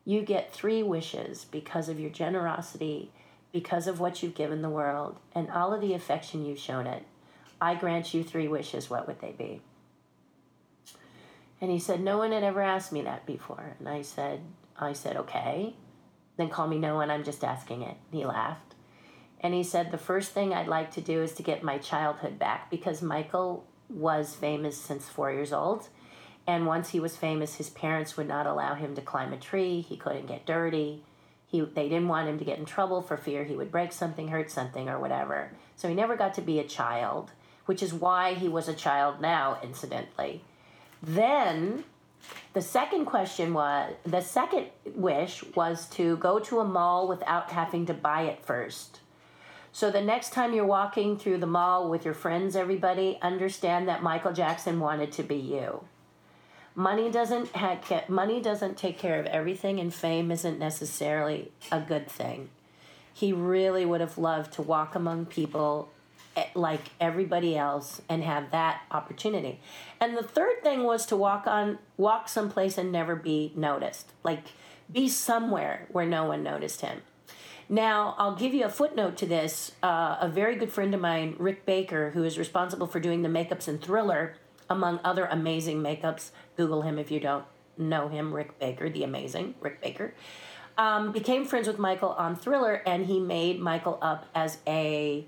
you 0.06 0.22
get 0.22 0.54
three 0.54 0.84
wishes 0.84 1.46
because 1.46 1.90
of 1.90 2.00
your 2.00 2.10
generosity, 2.10 3.12
because 3.52 3.88
of 3.88 4.00
what 4.00 4.22
you've 4.22 4.36
given 4.36 4.62
the 4.62 4.70
world, 4.70 5.18
and 5.34 5.50
all 5.50 5.74
of 5.74 5.82
the 5.82 5.94
affection 5.94 6.46
you've 6.46 6.60
shown 6.60 6.88
it. 6.88 7.04
I 7.60 7.76
grant 7.76 8.14
you 8.14 8.24
three 8.24 8.48
wishes. 8.48 8.90
What 8.90 9.08
would 9.08 9.20
they 9.20 9.32
be? 9.32 9.62
And 11.62 11.70
he 11.70 11.78
said, 11.78 12.02
No 12.02 12.18
one 12.18 12.32
had 12.32 12.44
ever 12.44 12.62
asked 12.62 12.92
me 12.92 13.04
that 13.04 13.28
before. 13.28 13.76
And 13.78 13.88
I 13.88 14.02
said, 14.02 14.42
I 14.78 14.94
said, 14.94 15.16
okay. 15.16 15.76
Then 16.38 16.50
call 16.50 16.68
me 16.68 16.80
no 16.80 16.96
one, 16.96 17.12
I'm 17.12 17.24
just 17.24 17.44
asking 17.44 17.84
it. 17.84 17.98
He 18.12 18.26
laughed. 18.26 18.74
And 19.40 19.54
he 19.54 19.64
said, 19.64 19.92
The 19.92 19.98
first 20.00 20.32
thing 20.32 20.54
I'd 20.54 20.68
like 20.68 20.92
to 20.94 21.02
do 21.02 21.22
is 21.22 21.34
to 21.34 21.44
get 21.44 21.64
my 21.64 21.78
childhood 21.78 22.40
back 22.40 22.72
because 22.72 23.04
Michael 23.04 23.66
was 23.90 24.34
famous 24.34 24.76
since 24.76 25.08
four 25.08 25.32
years 25.32 25.54
old. 25.54 25.88
And 26.48 26.66
once 26.66 26.90
he 26.90 27.00
was 27.00 27.16
famous, 27.16 27.56
his 27.56 27.70
parents 27.70 28.18
would 28.18 28.28
not 28.28 28.48
allow 28.48 28.74
him 28.74 28.96
to 28.96 29.02
climb 29.02 29.32
a 29.32 29.38
tree. 29.38 29.82
He 29.82 29.96
couldn't 29.96 30.26
get 30.26 30.48
dirty. 30.48 31.04
He, 31.46 31.62
they 31.62 31.88
didn't 31.88 32.08
want 32.08 32.28
him 32.28 32.40
to 32.40 32.46
get 32.46 32.58
in 32.58 32.66
trouble 32.66 33.04
for 33.04 33.18
fear 33.18 33.44
he 33.44 33.56
would 33.56 33.72
break 33.72 33.92
something, 33.92 34.30
hurt 34.30 34.50
something, 34.50 34.90
or 34.90 35.00
whatever. 35.00 35.52
So 35.76 35.88
he 35.88 35.94
never 35.94 36.16
got 36.16 36.34
to 36.36 36.42
be 36.42 36.60
a 36.60 36.64
child, 36.64 37.32
which 37.66 37.84
is 37.84 37.94
why 37.94 38.34
he 38.34 38.48
was 38.48 38.68
a 38.68 38.74
child 38.74 39.22
now, 39.22 39.60
incidentally 39.62 40.44
then 41.02 41.84
the 42.54 42.62
second 42.62 43.06
question 43.06 43.54
was 43.54 43.94
the 44.06 44.22
second 44.22 44.68
wish 44.96 45.44
was 45.56 45.88
to 45.90 46.18
go 46.18 46.40
to 46.40 46.60
a 46.60 46.66
mall 46.66 47.08
without 47.08 47.52
having 47.52 47.86
to 47.88 47.94
buy 47.94 48.24
it 48.24 48.46
first. 48.46 49.00
So 49.74 49.90
the 49.90 50.02
next 50.02 50.34
time 50.34 50.54
you're 50.54 50.66
walking 50.66 51.18
through 51.18 51.38
the 51.38 51.48
mall 51.48 51.90
with 51.90 52.04
your 52.04 52.14
friends, 52.14 52.56
everybody, 52.56 53.18
understand 53.22 53.88
that 53.88 54.04
Michael 54.04 54.34
Jackson 54.34 54.82
wanted 54.82 55.14
to 55.14 55.24
be 55.24 55.38
you. 55.38 55.86
Money 56.76 57.10
doesn't 57.10 57.48
have, 57.56 58.10
money 58.10 58.42
doesn't 58.42 58.78
take 58.78 58.98
care 58.98 59.20
of 59.20 59.26
everything, 59.28 59.80
and 59.80 59.94
fame 59.94 60.30
isn't 60.30 60.60
necessarily 60.60 61.52
a 61.72 61.80
good 61.80 62.10
thing. 62.10 62.50
He 63.14 63.32
really 63.34 63.86
would 63.86 64.02
have 64.02 64.18
loved 64.18 64.54
to 64.54 64.62
walk 64.62 64.96
among 64.96 65.26
people 65.26 65.90
like 66.56 66.92
everybody 67.00 67.58
else 67.58 68.02
and 68.08 68.24
have 68.24 68.52
that 68.52 68.82
opportunity. 68.92 69.60
And 70.00 70.18
the 70.18 70.24
third 70.24 70.64
thing 70.64 70.84
was 70.84 71.06
to 71.08 71.16
walk 71.16 71.46
on 71.48 71.80
walk 71.98 72.30
someplace 72.30 72.78
and 72.78 72.92
never 72.92 73.16
be 73.16 73.52
noticed. 73.56 74.12
Like 74.24 74.54
be 74.92 75.08
somewhere 75.08 75.88
where 75.92 76.06
no 76.06 76.26
one 76.26 76.44
noticed 76.44 76.82
him. 76.82 77.02
Now, 77.70 78.16
I'll 78.18 78.36
give 78.36 78.54
you 78.54 78.66
a 78.66 78.70
footnote 78.70 79.16
to 79.18 79.26
this. 79.26 79.72
Uh, 79.82 80.18
a 80.20 80.28
very 80.28 80.56
good 80.56 80.72
friend 80.72 80.94
of 80.94 81.00
mine, 81.00 81.36
Rick 81.40 81.66
Baker, 81.66 82.10
who 82.10 82.26
is 82.26 82.38
responsible 82.38 82.86
for 82.86 83.00
doing 83.00 83.22
the 83.22 83.30
makeups 83.30 83.70
in 83.70 83.78
Thriller, 83.78 84.36
among 84.70 85.00
other 85.06 85.26
amazing 85.26 85.82
makeups. 85.82 86.32
Google 86.58 86.82
him 86.82 87.00
if 87.00 87.10
you 87.12 87.22
don't 87.22 87.46
know 87.78 88.10
him, 88.10 88.34
Rick 88.34 88.60
Baker, 88.60 88.90
the 88.90 89.06
amazing 89.06 89.56
Rick 89.62 89.82
Baker. 89.82 90.14
Um, 90.78 91.14
became 91.14 91.46
friends 91.46 91.66
with 91.66 91.80
Michael 91.80 92.10
on 92.10 92.36
Thriller, 92.36 92.82
and 92.86 93.06
he 93.06 93.22
made 93.22 93.62
Michael 93.62 93.98
up 94.02 94.26
as 94.36 94.58
a 94.68 95.26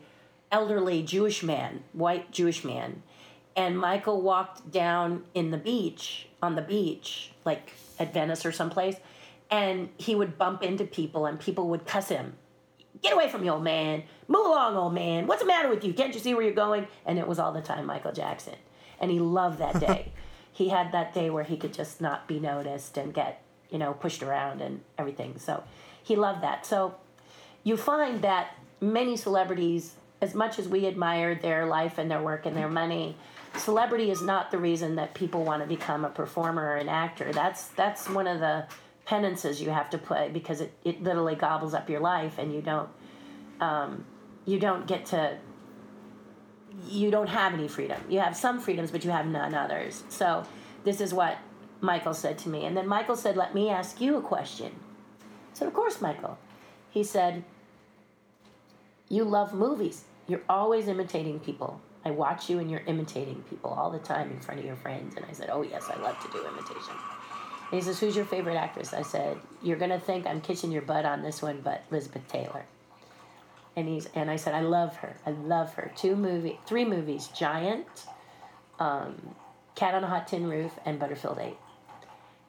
elderly 0.54 1.04
Jewish 1.04 1.44
man, 1.44 1.84
white 1.92 2.32
Jewish 2.32 2.64
man. 2.64 3.04
And 3.56 3.78
Michael 3.78 4.22
walked 4.22 4.72
down 4.72 5.26
in 5.34 5.52
the 5.52 5.58
beach, 5.58 6.28
on 6.42 6.56
the 6.56 6.62
beach, 6.62 7.32
like 7.44 7.74
at 8.00 8.14
Venice 8.14 8.46
or 8.46 8.54
someplace, 8.54 8.96
and 9.52 9.90
he 9.98 10.16
would 10.16 10.38
bump 10.38 10.64
into 10.64 10.86
people 10.86 11.26
and 11.26 11.38
people 11.38 11.68
would 11.68 11.86
cuss 11.86 12.08
him 12.08 12.38
Get 13.04 13.14
away 13.14 13.28
from 13.28 13.44
you, 13.44 13.52
old 13.52 13.64
man. 13.64 14.04
Move 14.28 14.46
along, 14.46 14.78
old 14.78 14.94
man. 14.94 15.28
What's 15.28 15.42
the 15.42 15.48
matter 15.48 15.68
with 15.68 15.84
you? 15.84 15.94
Can't 15.94 16.14
you 16.14 16.20
see 16.20 16.34
where 16.34 16.44
you're 16.44 16.54
going? 16.54 16.88
And 17.06 17.20
it 17.20 17.28
was 17.28 17.38
all 17.38 17.52
the 17.52 17.62
time 17.62 17.86
Michael 17.86 18.14
Jackson. 18.14 18.56
And 19.00 19.12
he 19.12 19.20
loved 19.20 19.60
that 19.60 19.80
day. 19.80 20.14
he 20.54 20.70
had 20.70 20.94
that 20.94 21.14
day 21.14 21.30
where 21.30 21.44
he 21.44 21.58
could 21.58 21.74
just 21.74 22.00
not 22.00 22.28
be 22.28 22.40
noticed 22.40 22.98
and 22.98 23.14
get, 23.14 23.44
you 23.70 23.78
know, 23.78 23.94
pushed 23.94 24.24
around 24.24 24.62
and 24.62 24.82
everything. 24.98 25.38
So 25.38 25.64
he 26.02 26.16
loved 26.16 26.44
that. 26.44 26.66
So 26.66 26.96
you 27.64 27.76
find 27.76 28.22
that 28.22 28.56
many 28.80 29.18
celebrities, 29.18 29.96
as 30.24 30.34
much 30.34 30.58
as 30.58 30.70
we 30.70 30.88
admire 30.88 31.36
their 31.36 31.65
life 31.65 31.98
and 31.98 32.10
their 32.10 32.22
work 32.22 32.46
and 32.46 32.56
their 32.56 32.70
money, 32.70 33.18
celebrity 33.58 34.10
is 34.10 34.22
not 34.22 34.51
the 34.51 34.58
reason 34.58 34.96
that 34.96 35.13
people 35.13 35.44
want 35.44 35.62
to 35.62 35.68
become 35.68 36.06
a 36.06 36.10
performer 36.10 36.63
or 36.63 36.75
an 36.77 36.88
actor. 36.88 37.34
That's 37.34 37.68
that's 37.68 38.10
one 38.10 38.25
of 38.25 38.39
the 38.39 38.65
penances 39.06 39.62
you 39.62 39.70
have 39.70 39.89
to 39.89 39.98
play 39.98 40.30
because 40.32 40.62
it, 40.62 40.74
it 40.86 41.03
literally 41.03 41.36
gobbles 41.36 41.74
up 41.74 41.89
your 41.89 42.00
life 42.00 42.38
and 42.38 42.53
you 42.53 42.62
don't 42.62 42.89
um, 43.60 44.06
you 44.46 44.60
don't 44.60 44.88
get 44.88 45.06
to 45.08 45.38
you 46.88 47.12
don't 47.12 47.27
have 47.27 47.53
any 47.53 47.68
freedom. 47.68 48.01
You 48.08 48.22
have 48.22 48.36
some 48.36 48.62
freedoms, 48.62 48.92
but 48.92 49.03
you 49.03 49.12
have 49.12 49.27
none 49.27 49.53
others. 49.53 50.03
So 50.08 50.46
this 50.86 51.01
is 51.01 51.13
what 51.13 51.38
Michael 51.82 52.13
said 52.13 52.38
to 52.39 52.50
me. 52.50 52.63
And 52.65 52.77
then 52.77 52.88
Michael 52.88 53.18
said, 53.18 53.36
Let 53.36 53.53
me 53.53 53.70
ask 53.70 54.00
you 54.00 54.15
a 54.15 54.22
question. 54.22 54.72
I 55.20 55.58
said, 55.58 55.68
Of 55.68 55.74
course, 55.74 56.00
Michael. 56.00 56.38
He 56.89 57.03
said, 57.03 57.44
You 59.10 59.25
love 59.25 59.53
movies. 59.53 60.06
You're 60.27 60.44
always 60.50 60.88
imitating 60.88 61.39
people. 61.39 61.82
I 62.06 62.12
watch 62.12 62.50
you 62.50 62.60
and 62.60 62.70
you're 62.70 62.84
imitating 62.86 63.44
people 63.50 63.72
all 63.72 63.89
the 63.89 64.00
time 64.00 64.32
in 64.32 64.39
front 64.39 64.60
of 64.60 64.65
your 64.65 64.75
friends. 64.75 65.15
And 65.15 65.25
I 65.25 65.34
said, 65.34 65.50
Oh, 65.51 65.62
yes, 65.62 65.89
I 65.89 66.00
love 66.01 66.20
to 66.22 66.32
do 66.32 66.46
imitation. 66.46 66.96
And 67.72 67.80
he 67.80 67.82
says, 67.82 68.00
Who's 68.00 68.15
your 68.15 68.25
favorite 68.25 68.56
actress? 68.56 68.94
I 68.94 69.01
said, 69.03 69.38
You're 69.62 69.77
going 69.77 69.92
to 69.92 70.00
think 70.00 70.25
I'm 70.25 70.42
kissing 70.42 70.72
your 70.72 70.82
butt 70.82 71.06
on 71.06 71.22
this 71.22 71.42
one, 71.42 71.62
but 71.62 71.84
Elizabeth 71.92 72.27
Taylor. 72.27 72.65
And 73.75 73.88
he's 73.88 74.08
and 74.13 74.30
I 74.30 74.36
said, 74.36 74.53
I 74.53 74.62
love 74.62 74.96
her. 74.98 75.15
I 75.25 75.32
love 75.32 75.74
her. 75.75 75.92
Two 75.96 76.15
movie, 76.15 76.60
three 76.68 76.86
movies: 76.86 77.27
Giant, 77.36 77.88
um, 78.80 79.36
Cat 79.75 79.96
on 79.96 80.03
a 80.03 80.08
Hot 80.08 80.27
Tin 80.27 80.48
Roof, 80.48 80.72
and 80.86 81.00
Butterfield 81.00 81.39
Eight. 81.39 81.58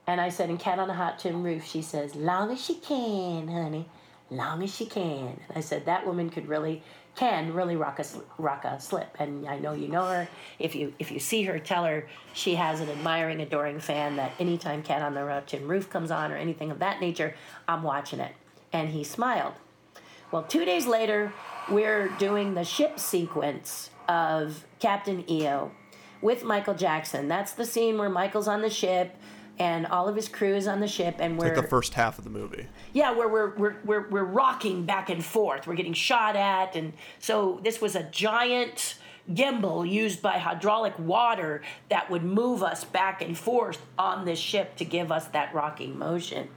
And 0.07 0.21
I 0.21 0.29
said, 0.29 0.51
in 0.51 0.59
Cat 0.59 0.77
on 0.77 0.87
a 0.87 0.93
Hot 0.93 1.17
Tin 1.17 1.41
Roof, 1.41 1.65
she 1.65 1.81
says, 1.81 2.13
"Long 2.13 2.51
as 2.51 2.63
she 2.63 2.75
can, 2.75 3.47
honey, 3.47 3.87
long 4.29 4.61
as 4.61 4.73
she 4.73 4.85
can." 4.85 5.39
And 5.49 5.57
I 5.57 5.61
said, 5.61 5.85
that 5.87 6.05
woman 6.05 6.29
could 6.29 6.47
really 6.47 6.83
can 7.15 7.53
really 7.53 7.75
rock 7.75 7.99
a 7.99 8.05
rock 8.37 8.65
a 8.65 8.79
slip. 8.79 9.15
And 9.19 9.47
I 9.47 9.57
know 9.57 9.73
you 9.73 9.87
know 9.87 10.05
her. 10.05 10.27
If 10.59 10.75
you 10.75 10.93
if 10.99 11.11
you 11.11 11.19
see 11.19 11.43
her, 11.43 11.59
tell 11.59 11.85
her 11.85 12.07
she 12.33 12.55
has 12.55 12.81
an 12.81 12.89
admiring, 12.89 13.41
adoring 13.41 13.79
fan. 13.79 14.17
That 14.17 14.33
anytime 14.39 14.83
Cat 14.83 15.01
on 15.01 15.13
the 15.13 15.43
Tin 15.45 15.67
Roof 15.67 15.89
comes 15.89 16.11
on 16.11 16.31
or 16.31 16.37
anything 16.37 16.71
of 16.71 16.79
that 16.79 16.99
nature, 16.99 17.35
I'm 17.67 17.83
watching 17.83 18.19
it. 18.19 18.33
And 18.73 18.89
he 18.89 19.03
smiled. 19.03 19.53
Well, 20.31 20.43
two 20.43 20.65
days 20.65 20.85
later, 20.85 21.31
we're 21.69 22.09
doing 22.17 22.55
the 22.55 22.65
ship 22.65 22.99
sequence 22.99 23.89
of 24.09 24.65
Captain 24.79 25.29
EO 25.29 25.71
with 26.21 26.43
Michael 26.43 26.73
Jackson. 26.73 27.27
That's 27.27 27.53
the 27.53 27.65
scene 27.65 27.97
where 27.97 28.09
Michael's 28.09 28.47
on 28.47 28.61
the 28.61 28.69
ship 28.69 29.15
and 29.57 29.85
all 29.87 30.07
of 30.07 30.15
his 30.15 30.27
crew 30.27 30.55
is 30.55 30.67
on 30.67 30.79
the 30.79 30.87
ship 30.87 31.15
and 31.19 31.37
we're 31.37 31.45
Like 31.47 31.55
the 31.55 31.63
first 31.63 31.93
half 31.93 32.17
of 32.17 32.23
the 32.23 32.29
movie. 32.29 32.67
yeah 32.93 33.11
where 33.11 33.27
we're, 33.27 33.55
we're, 33.55 33.75
we're, 33.85 34.09
we're 34.09 34.23
rocking 34.23 34.85
back 34.85 35.09
and 35.09 35.23
forth 35.23 35.65
we're 35.67 35.75
getting 35.75 35.93
shot 35.93 36.35
at 36.35 36.75
and 36.75 36.93
so 37.19 37.59
this 37.63 37.79
was 37.81 37.95
a 37.95 38.03
giant 38.03 38.97
gimbal 39.31 39.89
used 39.89 40.21
by 40.21 40.37
hydraulic 40.37 40.97
water 40.99 41.61
that 41.89 42.09
would 42.11 42.23
move 42.23 42.61
us 42.61 42.83
back 42.83 43.21
and 43.21 43.37
forth 43.37 43.81
on 43.97 44.25
this 44.25 44.37
ship 44.39 44.75
to 44.75 44.85
give 44.85 45.11
us 45.11 45.27
that 45.29 45.53
rocking 45.53 45.97
motion 45.97 46.47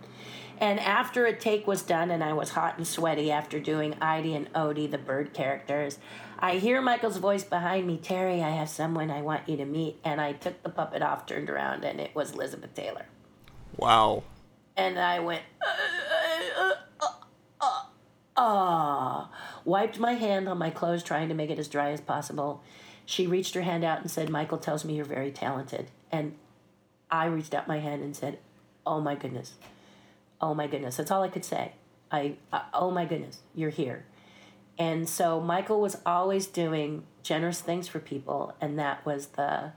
and 0.61 0.81
after 0.81 1.25
a 1.27 1.33
take 1.37 1.67
was 1.69 1.83
done 1.83 2.11
and 2.11 2.23
I 2.23 2.33
was 2.33 2.51
hot 2.51 2.79
and 2.79 2.87
sweaty 2.87 3.31
after 3.31 3.61
doing 3.61 3.93
Idey 4.03 4.35
and 4.35 4.49
Ody, 4.57 4.89
the 4.89 4.99
bird 4.99 5.33
characters, 5.33 6.01
I 6.39 6.59
hear 6.59 6.81
Michael's 6.81 7.17
voice 7.17 7.43
behind 7.43 7.87
me, 7.87 7.97
Terry, 7.97 8.43
I 8.43 8.51
have 8.51 8.69
someone 8.69 9.11
I 9.11 9.23
want 9.23 9.49
you 9.49 9.57
to 9.57 9.65
meet. 9.65 9.99
And 10.05 10.21
I 10.21 10.33
took 10.33 10.63
the 10.63 10.69
puppet 10.69 11.03
off, 11.03 11.27
turned 11.27 11.51
around, 11.51 11.85
and 11.85 12.01
it 12.01 12.15
was 12.15 12.33
Elizabeth 12.33 12.75
Taylor. 12.75 13.07
Wow. 13.77 14.23
And 14.77 14.99
I 14.99 15.19
went, 15.19 15.43
uh, 16.57 16.73
uh, 17.01 17.07
uh, 17.61 18.41
uh, 18.41 19.27
wiped 19.65 19.99
my 19.99 20.13
hand 20.13 20.49
on 20.49 20.59
my 20.59 20.71
clothes, 20.71 21.03
trying 21.03 21.29
to 21.29 21.35
make 21.35 21.51
it 21.51 21.59
as 21.59 21.67
dry 21.67 21.91
as 21.91 22.01
possible. 22.01 22.63
She 23.05 23.27
reached 23.27 23.55
her 23.55 23.63
hand 23.63 23.83
out 23.83 24.01
and 24.01 24.11
said, 24.11 24.31
Michael 24.31 24.59
tells 24.59 24.85
me 24.85 24.95
you're 24.95 25.05
very 25.05 25.33
talented. 25.33 25.91
And 26.13 26.37
I 27.11 27.27
reached 27.27 27.55
out 27.55 27.67
my 27.67 27.81
hand 27.81 28.03
and 28.03 28.15
said, 28.15 28.39
Oh 28.87 29.01
my 29.01 29.17
goodness. 29.17 29.55
Oh 30.41 30.55
my 30.55 30.67
goodness. 30.67 30.97
That's 30.97 31.11
all 31.11 31.23
I 31.23 31.29
could 31.29 31.45
say. 31.45 31.73
I, 32.11 32.37
uh, 32.53 32.63
oh 32.73 32.91
my 32.91 33.05
goodness, 33.05 33.41
you're 33.55 33.71
here. 33.71 34.05
And 34.79 35.09
so 35.09 35.41
Michael 35.41 35.81
was 35.81 35.99
always 36.07 36.47
doing 36.47 37.03
generous 37.23 37.61
things 37.61 37.89
for 37.89 37.99
people, 37.99 38.55
and 38.61 38.79
that 38.79 39.05
was 39.05 39.29
the 39.29 39.73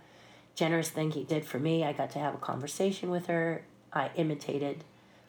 generous 0.56 0.90
thing 0.90 1.12
he 1.12 1.24
did 1.24 1.44
for 1.44 1.58
me. 1.58 1.84
I 1.84 1.92
got 1.92 2.12
to 2.12 2.20
have 2.20 2.36
a 2.36 2.38
conversation 2.38 3.10
with 3.10 3.26
her. 3.26 3.64
I 3.92 4.12
imitated 4.16 4.84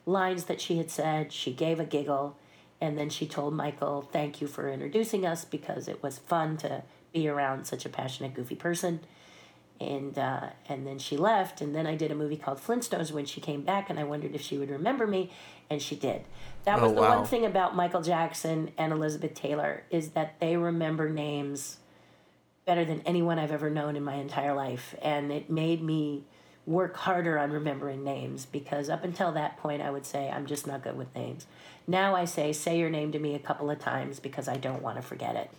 lines 0.05 0.45
that 0.45 0.61
she 0.61 0.77
had 0.77 0.91
said. 0.91 1.33
She 1.33 1.53
gave 1.53 1.81
a 1.81 1.85
giggle, 1.85 2.37
and 2.81 2.99
then 2.99 3.09
she 3.09 3.27
told 3.27 3.55
Michael, 3.55 4.03
Thank 4.03 4.41
you 4.41 4.47
for 4.47 4.69
introducing 4.69 5.25
us 5.25 5.45
because 5.45 5.89
it 5.89 6.03
was 6.03 6.19
fun 6.19 6.59
to 6.59 6.83
be 7.13 7.29
around 7.29 7.67
such 7.67 7.87
a 7.87 7.89
passionate, 7.89 8.35
goofy 8.35 8.57
person. 8.57 9.01
And, 9.81 10.17
uh, 10.17 10.51
and 10.69 10.87
then 10.87 10.99
she 10.99 11.17
left, 11.17 11.61
and 11.61 11.75
then 11.75 11.87
I 11.89 11.97
did 11.97 12.13
a 12.13 12.15
movie 12.15 12.37
called 12.37 12.59
Flintstones 12.59 13.11
when 13.11 13.25
she 13.25 13.41
came 13.41 13.63
back, 13.63 13.91
and 13.91 13.99
I 13.99 14.05
wondered 14.05 14.35
if 14.35 14.41
she 14.41 14.57
would 14.57 14.71
remember 14.71 15.07
me, 15.09 15.31
and 15.69 15.83
she 15.83 15.97
did. 15.97 16.23
That 16.65 16.81
was 16.81 16.93
Oh, 16.93 16.95
the 16.95 17.01
wow. 17.01 17.17
one 17.19 17.27
thing 17.27 17.45
about 17.45 17.75
Michael 17.75 18.03
Jackson 18.03 18.71
and 18.79 18.93
Elizabeth 18.93 19.35
Taylor 19.35 19.83
is 19.91 20.11
that 20.11 20.39
they 20.39 20.57
remember 20.57 21.11
names 21.11 21.79
better 22.65 22.85
than 22.85 23.01
anyone 23.01 23.41
I've 23.41 23.51
ever 23.51 23.71
known 23.71 23.97
in 23.97 24.05
my 24.05 24.15
entire 24.15 24.55
life. 24.55 24.95
And 25.03 25.33
it 25.33 25.51
made 25.51 25.83
me 25.83 26.25
work 26.65 26.97
harder 26.97 27.37
on 27.37 27.51
remembering 27.51 28.05
names 28.05 28.47
because 28.47 28.89
up 28.89 29.03
until 29.03 29.33
that 29.33 29.57
point, 29.57 29.83
I 29.83 29.91
would 29.91 30.07
say, 30.07 30.31
I'm 30.31 30.47
just 30.47 30.65
not 30.65 30.85
good 30.85 30.97
with 30.97 31.13
names. 31.13 31.47
Now 31.89 32.15
I 32.15 32.25
say, 32.25 32.53
say 32.53 32.79
your 32.79 32.91
name 32.91 33.11
to 33.13 33.19
me 33.19 33.35
a 33.35 33.41
couple 33.41 33.69
of 33.69 33.81
times 33.81 34.21
because 34.21 34.47
I 34.47 34.59
don't 34.59 34.81
want 34.81 34.95
to 34.95 35.03
forget 35.03 35.35
it. 35.35 35.51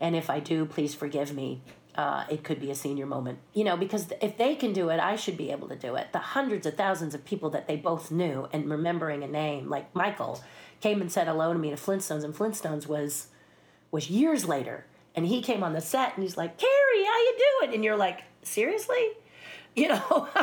And 0.00 0.16
if 0.16 0.30
I 0.30 0.40
do, 0.40 0.64
please 0.64 0.94
forgive 0.94 1.34
me. 1.34 1.60
Uh, 1.94 2.24
it 2.30 2.44
could 2.44 2.60
be 2.60 2.70
a 2.70 2.74
senior 2.74 3.06
moment. 3.06 3.38
You 3.52 3.64
know, 3.64 3.76
because 3.76 4.12
if 4.22 4.36
they 4.38 4.54
can 4.54 4.72
do 4.72 4.88
it, 4.90 5.00
I 5.00 5.16
should 5.16 5.36
be 5.36 5.50
able 5.50 5.68
to 5.68 5.76
do 5.76 5.96
it. 5.96 6.12
The 6.12 6.18
hundreds 6.18 6.66
of 6.66 6.76
thousands 6.76 7.14
of 7.14 7.24
people 7.24 7.50
that 7.50 7.66
they 7.66 7.76
both 7.76 8.10
knew 8.10 8.48
and 8.52 8.70
remembering 8.70 9.22
a 9.22 9.28
name, 9.28 9.68
like 9.68 9.94
Michael, 9.94 10.40
came 10.80 11.00
and 11.00 11.10
said 11.10 11.26
hello 11.26 11.52
to 11.52 11.58
me 11.58 11.70
to 11.70 11.76
Flintstones, 11.76 12.24
and 12.24 12.34
Flintstones 12.34 12.86
was 12.86 13.28
was 13.90 14.08
years 14.08 14.46
later. 14.46 14.86
And 15.16 15.26
he 15.26 15.42
came 15.42 15.64
on 15.64 15.72
the 15.72 15.80
set 15.80 16.14
and 16.14 16.22
he's 16.22 16.36
like, 16.36 16.56
Carrie, 16.56 17.04
how 17.04 17.18
you 17.18 17.38
doing? 17.60 17.74
And 17.74 17.84
you're 17.84 17.96
like, 17.96 18.20
seriously? 18.42 19.08
You 19.74 19.88
know? 19.88 20.28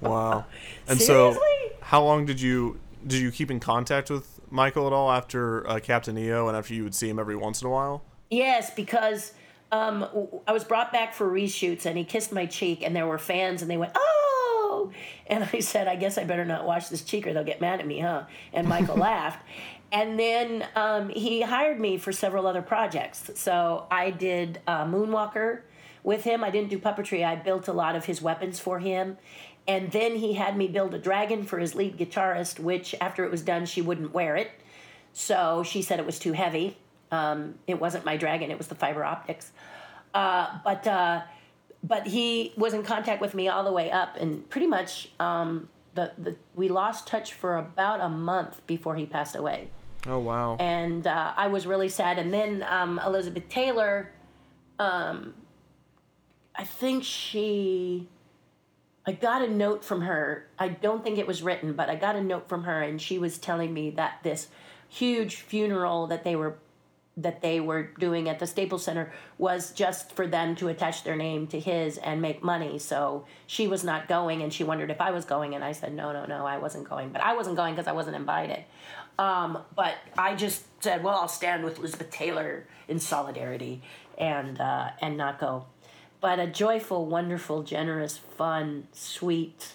Wow. 0.00 0.46
And 0.88 1.00
Seriously? 1.00 1.40
so, 1.40 1.76
how 1.82 2.02
long 2.02 2.26
did 2.26 2.40
you 2.40 2.80
did 3.06 3.20
you 3.20 3.30
keep 3.30 3.50
in 3.50 3.60
contact 3.60 4.10
with 4.10 4.40
Michael 4.50 4.86
at 4.86 4.92
all 4.92 5.10
after 5.10 5.68
uh, 5.68 5.80
Captain 5.80 6.16
EO 6.18 6.48
and 6.48 6.56
after 6.56 6.74
you 6.74 6.84
would 6.84 6.94
see 6.94 7.08
him 7.08 7.18
every 7.18 7.36
once 7.36 7.62
in 7.62 7.66
a 7.66 7.70
while? 7.70 8.02
Yes, 8.30 8.72
because 8.74 9.32
um, 9.72 10.06
I 10.46 10.52
was 10.52 10.64
brought 10.64 10.92
back 10.92 11.14
for 11.14 11.30
reshoots 11.30 11.86
and 11.86 11.96
he 11.96 12.04
kissed 12.04 12.32
my 12.32 12.46
cheek 12.46 12.82
and 12.82 12.94
there 12.94 13.06
were 13.06 13.18
fans 13.18 13.62
and 13.62 13.70
they 13.70 13.76
went, 13.76 13.92
oh! 13.94 14.92
And 15.26 15.44
I 15.52 15.60
said, 15.60 15.88
I 15.88 15.96
guess 15.96 16.18
I 16.18 16.24
better 16.24 16.44
not 16.44 16.66
wash 16.66 16.88
this 16.88 17.02
cheek 17.02 17.26
or 17.26 17.32
they'll 17.32 17.44
get 17.44 17.60
mad 17.60 17.80
at 17.80 17.86
me, 17.86 18.00
huh? 18.00 18.24
And 18.52 18.68
Michael 18.68 18.96
laughed. 18.98 19.44
And 19.92 20.18
then 20.18 20.66
um, 20.76 21.08
he 21.08 21.42
hired 21.42 21.80
me 21.80 21.98
for 21.98 22.12
several 22.12 22.46
other 22.46 22.62
projects. 22.62 23.30
So 23.34 23.86
I 23.90 24.10
did 24.10 24.60
uh, 24.66 24.84
Moonwalker 24.84 25.62
with 26.02 26.24
him. 26.24 26.44
I 26.44 26.50
didn't 26.50 26.70
do 26.70 26.78
puppetry, 26.78 27.24
I 27.24 27.36
built 27.36 27.68
a 27.68 27.72
lot 27.72 27.96
of 27.96 28.04
his 28.06 28.22
weapons 28.22 28.58
for 28.58 28.78
him. 28.78 29.18
And 29.68 29.92
then 29.92 30.16
he 30.16 30.34
had 30.34 30.56
me 30.56 30.68
build 30.68 30.94
a 30.94 30.98
dragon 30.98 31.44
for 31.44 31.58
his 31.58 31.74
lead 31.74 31.96
guitarist, 31.96 32.58
which 32.58 32.94
after 33.00 33.24
it 33.24 33.30
was 33.30 33.42
done, 33.42 33.66
she 33.66 33.82
wouldn't 33.82 34.12
wear 34.12 34.36
it. 34.36 34.50
So 35.12 35.62
she 35.62 35.82
said 35.82 35.98
it 35.98 36.06
was 36.06 36.18
too 36.18 36.32
heavy. 36.32 36.78
Um, 37.10 37.54
it 37.66 37.80
wasn't 37.80 38.04
my 38.04 38.16
dragon; 38.16 38.50
it 38.50 38.58
was 38.58 38.68
the 38.68 38.74
fiber 38.74 39.04
optics. 39.04 39.52
Uh, 40.14 40.58
but 40.64 40.86
uh, 40.86 41.22
but 41.82 42.06
he 42.06 42.52
was 42.56 42.74
in 42.74 42.82
contact 42.82 43.20
with 43.20 43.34
me 43.34 43.48
all 43.48 43.64
the 43.64 43.72
way 43.72 43.90
up, 43.90 44.16
and 44.16 44.48
pretty 44.50 44.66
much 44.66 45.10
um, 45.18 45.68
the, 45.94 46.12
the 46.18 46.36
we 46.54 46.68
lost 46.68 47.06
touch 47.06 47.32
for 47.34 47.56
about 47.56 48.00
a 48.00 48.08
month 48.08 48.66
before 48.66 48.94
he 48.96 49.06
passed 49.06 49.34
away 49.36 49.68
Oh 50.06 50.18
wow. 50.18 50.56
and 50.58 51.06
uh, 51.06 51.32
I 51.36 51.48
was 51.48 51.66
really 51.66 51.88
sad. 51.88 52.18
And 52.18 52.32
then 52.32 52.64
um, 52.68 53.00
Elizabeth 53.04 53.48
Taylor, 53.48 54.10
um, 54.78 55.34
I 56.54 56.64
think 56.64 57.04
she, 57.04 58.08
I 59.06 59.12
got 59.12 59.42
a 59.42 59.48
note 59.48 59.84
from 59.84 60.02
her. 60.02 60.46
I 60.58 60.68
don't 60.68 61.02
think 61.04 61.18
it 61.18 61.26
was 61.26 61.42
written, 61.42 61.74
but 61.74 61.88
I 61.88 61.96
got 61.96 62.16
a 62.16 62.22
note 62.22 62.48
from 62.48 62.64
her, 62.64 62.82
and 62.82 63.00
she 63.00 63.18
was 63.18 63.38
telling 63.38 63.74
me 63.74 63.90
that 63.90 64.20
this 64.22 64.48
huge 64.88 65.36
funeral 65.36 66.06
that 66.08 66.24
they 66.24 66.34
were 66.34 66.56
that 67.16 67.42
they 67.42 67.60
were 67.60 67.90
doing 67.98 68.28
at 68.28 68.38
the 68.38 68.46
Staples 68.46 68.84
Center 68.84 69.12
was 69.36 69.72
just 69.72 70.12
for 70.12 70.26
them 70.26 70.54
to 70.56 70.68
attach 70.68 71.04
their 71.04 71.16
name 71.16 71.46
to 71.48 71.60
his 71.60 71.98
and 71.98 72.22
make 72.22 72.42
money. 72.42 72.78
So 72.78 73.26
she 73.46 73.66
was 73.66 73.84
not 73.84 74.08
going, 74.08 74.42
and 74.42 74.52
she 74.52 74.64
wondered 74.64 74.90
if 74.90 75.00
I 75.00 75.10
was 75.10 75.24
going, 75.24 75.54
and 75.54 75.64
I 75.64 75.72
said 75.72 75.92
no, 75.92 76.12
no, 76.12 76.24
no, 76.24 76.46
I 76.46 76.58
wasn't 76.58 76.88
going. 76.88 77.10
But 77.10 77.22
I 77.22 77.34
wasn't 77.34 77.56
going 77.56 77.74
because 77.74 77.88
I 77.88 77.92
wasn't 77.92 78.16
invited. 78.16 78.64
Um, 79.18 79.58
but 79.74 79.96
I 80.16 80.34
just 80.34 80.64
said, 80.82 81.02
well, 81.04 81.16
I'll 81.16 81.28
stand 81.28 81.64
with 81.64 81.78
Elizabeth 81.78 82.10
Taylor 82.10 82.66
in 82.88 82.98
solidarity 83.00 83.82
and 84.16 84.60
uh, 84.60 84.90
and 85.00 85.16
not 85.16 85.38
go. 85.38 85.66
But 86.20 86.38
a 86.38 86.46
joyful, 86.46 87.06
wonderful, 87.06 87.62
generous, 87.62 88.18
fun, 88.18 88.88
sweet 88.92 89.72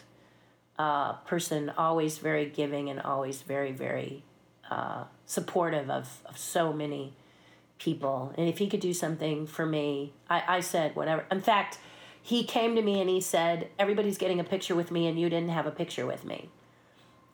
uh, 0.78 1.14
person, 1.14 1.72
always 1.78 2.20
very 2.20 2.46
giving 2.46 2.90
and 2.90 3.02
always 3.02 3.42
very, 3.42 3.72
very 3.72 4.24
uh, 4.70 5.06
supportive 5.26 5.90
of, 5.90 6.22
of 6.26 6.38
so 6.38 6.72
many 6.72 7.14
people. 7.86 8.34
And 8.38 8.50
if 8.50 8.58
he 8.58 8.68
could 8.68 8.80
do 8.80 8.94
something 8.94 9.46
for 9.46 9.66
me, 9.66 10.12
I, 10.28 10.58
I 10.58 10.60
said, 10.60 10.96
whatever. 10.96 11.24
In 11.32 11.40
fact, 11.40 11.78
he 12.22 12.44
came 12.44 12.76
to 12.76 12.82
me 12.82 13.00
and 13.00 13.10
he 13.10 13.22
said, 13.22 13.70
Everybody's 13.78 14.18
getting 14.18 14.40
a 14.40 14.44
picture 14.44 14.76
with 14.76 14.90
me, 14.90 15.08
and 15.08 15.20
you 15.20 15.30
didn't 15.30 15.50
have 15.50 15.68
a 15.68 15.72
picture 15.72 16.08
with 16.08 16.26
me. 16.26 16.50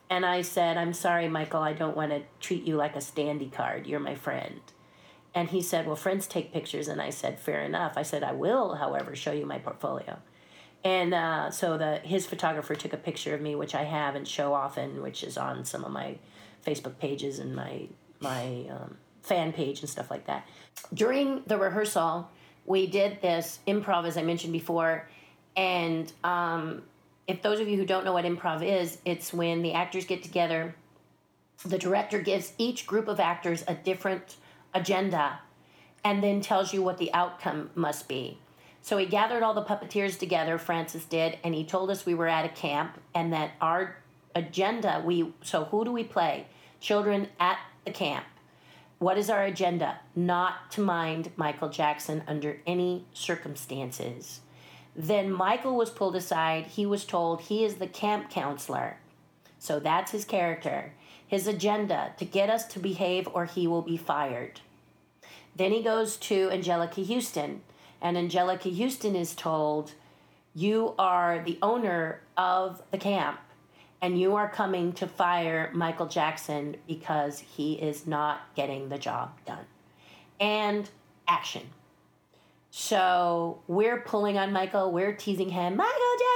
And 0.09 0.25
I 0.25 0.41
said, 0.41 0.75
I'm 0.75 0.91
sorry, 0.91 1.29
Michael, 1.29 1.61
I 1.61 1.71
don't 1.71 1.95
want 1.95 2.11
to 2.11 2.23
treat 2.41 2.65
you 2.67 2.75
like 2.75 2.97
a 2.97 2.99
standy 2.99 3.49
card. 3.51 3.87
You're 3.87 4.01
my 4.01 4.15
friend. 4.15 4.59
And 5.33 5.47
he 5.49 5.61
said, 5.61 5.87
Well, 5.87 5.95
friends 5.95 6.27
take 6.27 6.51
pictures. 6.51 6.89
And 6.89 7.01
I 7.01 7.09
said, 7.11 7.39
Fair 7.39 7.61
enough. 7.61 7.93
I 7.95 8.03
said, 8.03 8.21
I 8.21 8.33
will, 8.33 8.75
however, 8.75 9.15
show 9.15 9.31
you 9.31 9.45
my 9.45 9.57
portfolio. 9.57 10.19
And 10.83 11.13
uh, 11.13 11.51
so 11.51 11.77
the 11.77 11.97
his 12.03 12.25
photographer 12.25 12.75
took 12.75 12.91
a 12.91 12.97
picture 12.97 13.33
of 13.33 13.39
me, 13.39 13.55
which 13.55 13.73
I 13.73 13.85
have 13.85 14.15
and 14.15 14.27
show 14.27 14.53
often, 14.53 15.01
which 15.01 15.23
is 15.23 15.37
on 15.37 15.63
some 15.63 15.85
of 15.85 15.91
my 15.91 16.17
Facebook 16.65 16.97
pages 16.99 17.39
and 17.39 17.55
my 17.55 17.87
my 18.19 18.65
um, 18.69 18.97
fan 19.21 19.53
page 19.53 19.81
and 19.81 19.89
stuff 19.89 20.09
like 20.09 20.25
that. 20.27 20.47
During 20.93 21.43
the 21.47 21.57
rehearsal, 21.57 22.29
we 22.65 22.87
did 22.87 23.21
this 23.21 23.59
improv, 23.67 24.05
as 24.05 24.17
I 24.17 24.23
mentioned 24.23 24.53
before, 24.53 25.07
and 25.55 26.11
um, 26.23 26.83
if 27.27 27.41
those 27.41 27.59
of 27.59 27.67
you 27.67 27.77
who 27.77 27.85
don't 27.85 28.05
know 28.05 28.13
what 28.13 28.25
improv 28.25 28.63
is, 28.63 28.97
it's 29.05 29.33
when 29.33 29.61
the 29.61 29.73
actors 29.73 30.05
get 30.05 30.23
together. 30.23 30.75
The 31.65 31.77
director 31.77 32.19
gives 32.19 32.53
each 32.57 32.87
group 32.87 33.07
of 33.07 33.19
actors 33.19 33.63
a 33.67 33.75
different 33.75 34.37
agenda 34.73 35.39
and 36.03 36.23
then 36.23 36.41
tells 36.41 36.73
you 36.73 36.81
what 36.81 36.97
the 36.97 37.13
outcome 37.13 37.69
must 37.75 38.07
be. 38.07 38.37
So 38.81 38.97
he 38.97 39.05
gathered 39.05 39.43
all 39.43 39.53
the 39.53 39.63
puppeteers 39.63 40.17
together, 40.17 40.57
Francis 40.57 41.05
did, 41.05 41.37
and 41.43 41.53
he 41.53 41.63
told 41.63 41.91
us 41.91 42.05
we 42.05 42.15
were 42.15 42.27
at 42.27 42.45
a 42.45 42.49
camp 42.49 42.99
and 43.13 43.31
that 43.31 43.51
our 43.61 43.97
agenda, 44.35 45.01
we 45.05 45.33
so 45.43 45.65
who 45.65 45.85
do 45.85 45.91
we 45.91 46.03
play? 46.03 46.47
Children 46.79 47.27
at 47.39 47.59
the 47.85 47.91
camp. 47.91 48.25
What 49.01 49.17
is 49.17 49.31
our 49.31 49.43
agenda? 49.43 49.99
Not 50.15 50.69
to 50.73 50.81
mind 50.81 51.31
Michael 51.35 51.69
Jackson 51.69 52.21
under 52.27 52.59
any 52.67 53.05
circumstances. 53.13 54.41
Then 54.95 55.31
Michael 55.31 55.75
was 55.75 55.89
pulled 55.89 56.15
aside. 56.15 56.67
He 56.67 56.85
was 56.85 57.03
told 57.03 57.41
he 57.41 57.65
is 57.65 57.77
the 57.77 57.87
camp 57.87 58.29
counselor. 58.29 58.97
So 59.57 59.79
that's 59.79 60.11
his 60.11 60.23
character. 60.23 60.93
His 61.27 61.47
agenda 61.47 62.13
to 62.17 62.25
get 62.25 62.51
us 62.51 62.67
to 62.67 62.79
behave 62.79 63.27
or 63.33 63.45
he 63.45 63.65
will 63.65 63.81
be 63.81 63.97
fired. 63.97 64.61
Then 65.55 65.71
he 65.71 65.81
goes 65.81 66.15
to 66.17 66.49
Anjelica 66.49 67.03
Huston, 67.03 67.63
and 68.03 68.15
Anjelica 68.15 68.71
Huston 68.71 69.15
is 69.15 69.33
told, 69.33 69.93
You 70.53 70.93
are 70.99 71.41
the 71.43 71.57
owner 71.63 72.21
of 72.37 72.83
the 72.91 72.99
camp, 72.99 73.39
and 74.01 74.19
you 74.19 74.35
are 74.35 74.49
coming 74.49 74.93
to 74.93 75.07
fire 75.07 75.69
Michael 75.73 76.07
Jackson 76.07 76.77
because 76.87 77.39
he 77.39 77.73
is 77.73 78.07
not 78.07 78.41
getting 78.55 78.89
the 78.89 78.97
job 78.97 79.31
done. 79.45 79.65
And 80.39 80.89
action. 81.27 81.69
So 82.71 83.61
we're 83.67 83.99
pulling 83.99 84.37
on 84.37 84.53
Michael. 84.53 84.91
We're 84.91 85.13
teasing 85.13 85.49
him. 85.49 85.75
Michael 85.75 85.91
Jackson, 85.93 86.31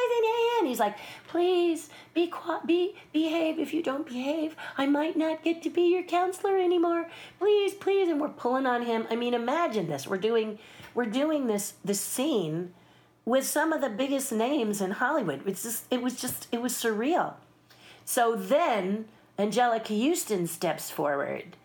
and 0.60 0.68
he's 0.68 0.80
like, 0.80 0.98
"Please 1.28 1.90
be 2.14 2.28
quiet, 2.28 2.66
be 2.68 2.96
behave. 3.14 3.58
If 3.58 3.74
you 3.74 3.82
don't 3.82 4.06
behave, 4.06 4.56
I 4.78 4.86
might 4.86 5.16
not 5.16 5.44
get 5.44 5.62
to 5.64 5.70
be 5.70 5.84
your 5.94 6.04
counselor 6.04 6.58
anymore. 6.58 7.08
Please, 7.40 7.74
please." 7.74 8.10
And 8.10 8.20
we're 8.20 8.30
pulling 8.30 8.66
on 8.66 8.84
him. 8.84 9.08
I 9.10 9.16
mean, 9.16 9.34
imagine 9.34 9.88
this. 9.88 10.08
We're 10.08 10.18
doing, 10.18 10.60
we're 10.94 11.06
doing 11.06 11.48
this 11.48 11.74
this 11.86 12.02
scene 12.02 12.74
with 13.24 13.46
some 13.46 13.72
of 13.74 13.82
the 13.82 13.90
biggest 13.90 14.32
names 14.32 14.82
in 14.82 14.92
Hollywood. 14.92 15.48
It's 15.48 15.64
just, 15.64 15.86
it 15.90 16.02
was 16.02 16.16
just, 16.16 16.48
it 16.52 16.62
was 16.62 16.74
surreal. 16.74 17.36
So 18.06 18.36
then 18.36 19.06
Anjelica 19.38 20.08
Huston 20.08 20.48
steps 20.48 20.90
forward, 20.90 21.58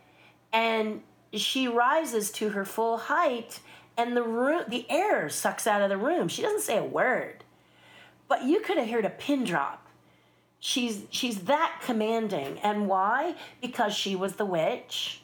and 0.53 1.03
she 1.33 1.68
rises 1.68 2.31
to 2.33 2.50
her 2.50 2.64
full 2.64 2.96
height 2.96 3.61
and 3.96 4.16
the 4.16 4.22
room 4.22 4.64
the 4.68 4.87
air 4.90 5.29
sucks 5.29 5.66
out 5.66 5.83
of 5.83 5.90
the 5.90 5.96
room. 5.96 6.29
She 6.29 6.42
doesn't 6.42 6.62
say 6.62 6.79
a 6.79 6.85
word. 6.85 7.44
But 8.29 8.44
you 8.44 8.61
could 8.61 8.79
have 8.79 8.88
heard 8.88 9.05
a 9.05 9.11
pin 9.11 9.44
drop. 9.44 9.87
She's 10.59 11.05
she's 11.11 11.40
that 11.40 11.81
commanding. 11.85 12.59
And 12.61 12.88
why? 12.88 13.35
Because 13.61 13.94
she 13.94 14.16
was 14.16 14.37
the 14.37 14.46
witch 14.46 15.22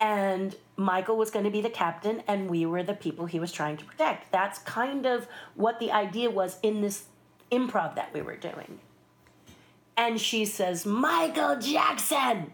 and 0.00 0.56
michael 0.76 1.16
was 1.16 1.30
going 1.30 1.44
to 1.44 1.52
be 1.52 1.60
the 1.60 1.70
captain 1.70 2.20
and 2.26 2.50
we 2.50 2.66
were 2.66 2.82
the 2.82 2.94
people 2.94 3.26
he 3.26 3.38
was 3.38 3.52
trying 3.52 3.76
to 3.76 3.84
protect. 3.84 4.30
That's 4.32 4.58
kind 4.60 5.06
of 5.06 5.26
what 5.54 5.78
the 5.78 5.92
idea 5.92 6.30
was 6.30 6.58
in 6.62 6.80
this 6.80 7.04
improv 7.52 7.94
that 7.94 8.12
we 8.12 8.20
were 8.20 8.36
doing 8.36 8.80
and 9.96 10.20
she 10.20 10.44
says 10.44 10.84
michael 10.86 11.58
jackson 11.58 12.52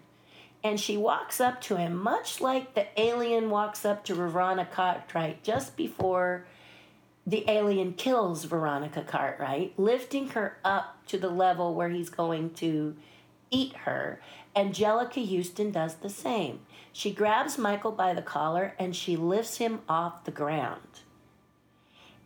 and 0.63 0.79
she 0.79 0.97
walks 0.97 1.41
up 1.41 1.61
to 1.63 1.77
him, 1.77 1.97
much 1.97 2.41
like 2.41 2.75
the 2.75 2.87
alien 3.01 3.51
walks 3.51 3.85
up 3.85 4.05
to 4.05 4.15
Veronica 4.15 4.71
Cartwright 4.71 5.43
just 5.43 5.77
before 5.77 6.45
the 7.27 7.49
alien 7.49 7.95
kills 7.95 8.45
Veronica 8.45 9.03
Cartwright, 9.03 9.79
lifting 9.79 10.31
her 10.31 10.59
up 10.65 11.07
to 11.07 11.19
the 11.19 11.31
level 11.31 11.75
where 11.75 11.89
he's 11.89 12.11
going 12.11 12.51
to 12.55 12.95
eat 13.51 13.75
her. 13.77 14.21
Angelica 14.55 15.21
Houston 15.21 15.71
does 15.71 15.97
the 15.97 16.11
same. 16.11 16.61
She 16.93 17.13
grabs 17.13 17.57
Michael 17.57 17.93
by 17.93 18.15
the 18.15 18.23
collar 18.23 18.75
and 18.79 18.95
she 18.95 19.17
lifts 19.17 19.59
him 19.59 19.81
off 19.89 20.25
the 20.25 20.31
ground. 20.31 21.01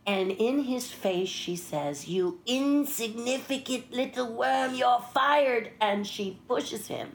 And 0.06 0.30
in 0.30 0.64
his 0.64 0.92
face, 0.92 1.28
she 1.28 1.56
says, 1.56 2.08
You 2.08 2.40
insignificant 2.46 3.92
little 3.92 4.32
worm, 4.32 4.74
you're 4.74 5.04
fired. 5.12 5.70
And 5.80 6.06
she 6.06 6.38
pushes 6.46 6.88
him 6.88 7.12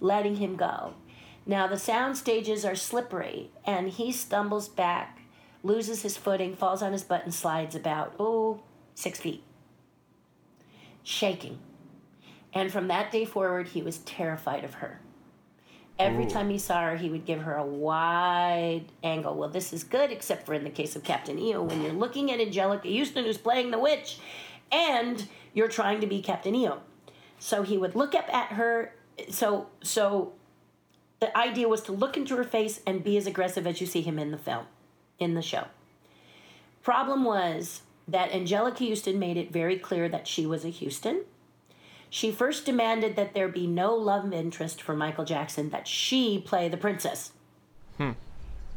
letting 0.00 0.36
him 0.36 0.56
go. 0.56 0.94
Now 1.46 1.66
the 1.66 1.78
sound 1.78 2.16
stages 2.16 2.64
are 2.64 2.76
slippery, 2.76 3.50
and 3.64 3.88
he 3.88 4.12
stumbles 4.12 4.68
back, 4.68 5.20
loses 5.62 6.02
his 6.02 6.16
footing, 6.16 6.54
falls 6.54 6.82
on 6.82 6.92
his 6.92 7.02
butt, 7.04 7.24
and 7.24 7.34
slides 7.34 7.74
about, 7.74 8.14
oh, 8.18 8.60
six 8.94 9.18
feet, 9.18 9.42
shaking. 11.02 11.58
And 12.52 12.72
from 12.72 12.88
that 12.88 13.10
day 13.10 13.24
forward, 13.24 13.68
he 13.68 13.82
was 13.82 13.98
terrified 13.98 14.64
of 14.64 14.74
her. 14.74 15.00
Every 15.98 16.26
Ooh. 16.26 16.30
time 16.30 16.48
he 16.50 16.58
saw 16.58 16.82
her, 16.82 16.96
he 16.96 17.10
would 17.10 17.24
give 17.24 17.40
her 17.40 17.56
a 17.56 17.66
wide 17.66 18.84
angle. 19.02 19.34
Well, 19.34 19.48
this 19.48 19.72
is 19.72 19.82
good, 19.82 20.12
except 20.12 20.46
for 20.46 20.54
in 20.54 20.64
the 20.64 20.70
case 20.70 20.94
of 20.94 21.02
Captain 21.02 21.38
EO, 21.38 21.62
when 21.62 21.82
you're 21.82 21.92
looking 21.92 22.30
at 22.30 22.38
Anjelica 22.38 22.96
Huston, 22.96 23.24
who's 23.24 23.38
playing 23.38 23.72
the 23.72 23.78
witch, 23.78 24.18
and 24.70 25.26
you're 25.54 25.68
trying 25.68 26.00
to 26.00 26.06
be 26.06 26.22
Captain 26.22 26.54
EO. 26.54 26.80
So 27.40 27.62
he 27.62 27.76
would 27.76 27.96
look 27.96 28.14
up 28.14 28.32
at 28.32 28.52
her 28.52 28.92
so 29.28 29.66
so 29.82 30.32
the 31.20 31.36
idea 31.36 31.68
was 31.68 31.82
to 31.82 31.92
look 31.92 32.16
into 32.16 32.36
her 32.36 32.44
face 32.44 32.80
and 32.86 33.02
be 33.02 33.16
as 33.16 33.26
aggressive 33.26 33.66
as 33.66 33.80
you 33.80 33.86
see 33.86 34.02
him 34.02 34.18
in 34.18 34.30
the 34.30 34.38
film 34.38 34.66
in 35.18 35.34
the 35.34 35.42
show 35.42 35.66
problem 36.82 37.24
was 37.24 37.82
that 38.06 38.30
anjelica 38.30 38.88
huston 38.88 39.18
made 39.18 39.36
it 39.36 39.52
very 39.52 39.78
clear 39.78 40.08
that 40.08 40.26
she 40.26 40.46
was 40.46 40.64
a 40.64 40.70
huston 40.70 41.24
she 42.10 42.30
first 42.30 42.64
demanded 42.64 43.16
that 43.16 43.34
there 43.34 43.48
be 43.48 43.66
no 43.66 43.94
love 43.94 44.32
interest 44.32 44.82
for 44.82 44.94
michael 44.94 45.24
jackson 45.24 45.70
that 45.70 45.86
she 45.86 46.38
play 46.38 46.68
the 46.68 46.76
princess 46.76 47.32
hmm. 47.96 48.12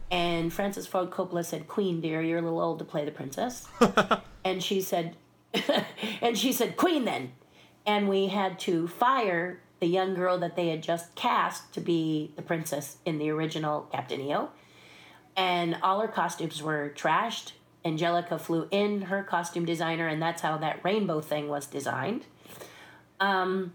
and 0.10 0.52
francis 0.52 0.88
ford 0.88 1.10
coppola 1.10 1.44
said 1.44 1.67
queen 1.67 2.02
dear 2.02 2.22
you're 2.22 2.39
a 2.39 2.41
little 2.41 2.62
old 2.62 2.80
to 2.80 2.86
play 2.86 3.06
the 3.06 3.12
princess 3.12 3.67
and 4.44 4.63
she 4.63 4.82
said 4.82 5.15
and 6.22 6.38
she 6.38 6.52
said 6.54 6.78
queen 6.78 7.06
then 7.06 7.32
and 7.86 8.08
we 8.08 8.28
had 8.28 8.60
to 8.60 8.88
fire 8.88 9.60
the 9.82 9.88
young 9.88 10.13
girl 10.13 10.38
that 10.38 10.56
they 10.56 10.70
had 10.70 10.82
just 10.82 11.13
cast 11.15 11.74
to 11.74 11.82
be 11.82 12.32
the 12.36 12.41
princess 12.41 12.98
in 13.04 13.17
the 13.17 13.30
original 13.30 13.82
Captain 13.91 14.22
EO. 14.22 14.50
And 15.36 15.76
all 15.82 16.00
her 16.00 16.08
costumes 16.08 16.62
were 16.62 16.94
trashed. 16.96 17.54
Anjelica 17.84 18.39
flew 18.39 18.67
in 18.70 19.04
her 19.04 19.24
costume 19.24 19.65
designer, 19.65 20.08
and 20.08 20.22
that's 20.22 20.44
how 20.44 20.58
that 20.58 20.84
rainbow 20.84 21.20
thing 21.20 21.48
was 21.48 21.65
designed. 21.65 22.26
Um, 23.21 23.73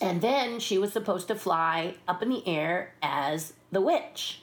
and 0.00 0.20
then 0.20 0.58
she 0.58 0.78
was 0.78 0.92
supposed 0.92 1.28
to 1.28 1.34
fly 1.34 1.94
up 2.08 2.22
in 2.22 2.30
the 2.30 2.46
air 2.46 2.94
as 3.02 3.52
the 3.70 3.80
witch. 3.80 4.42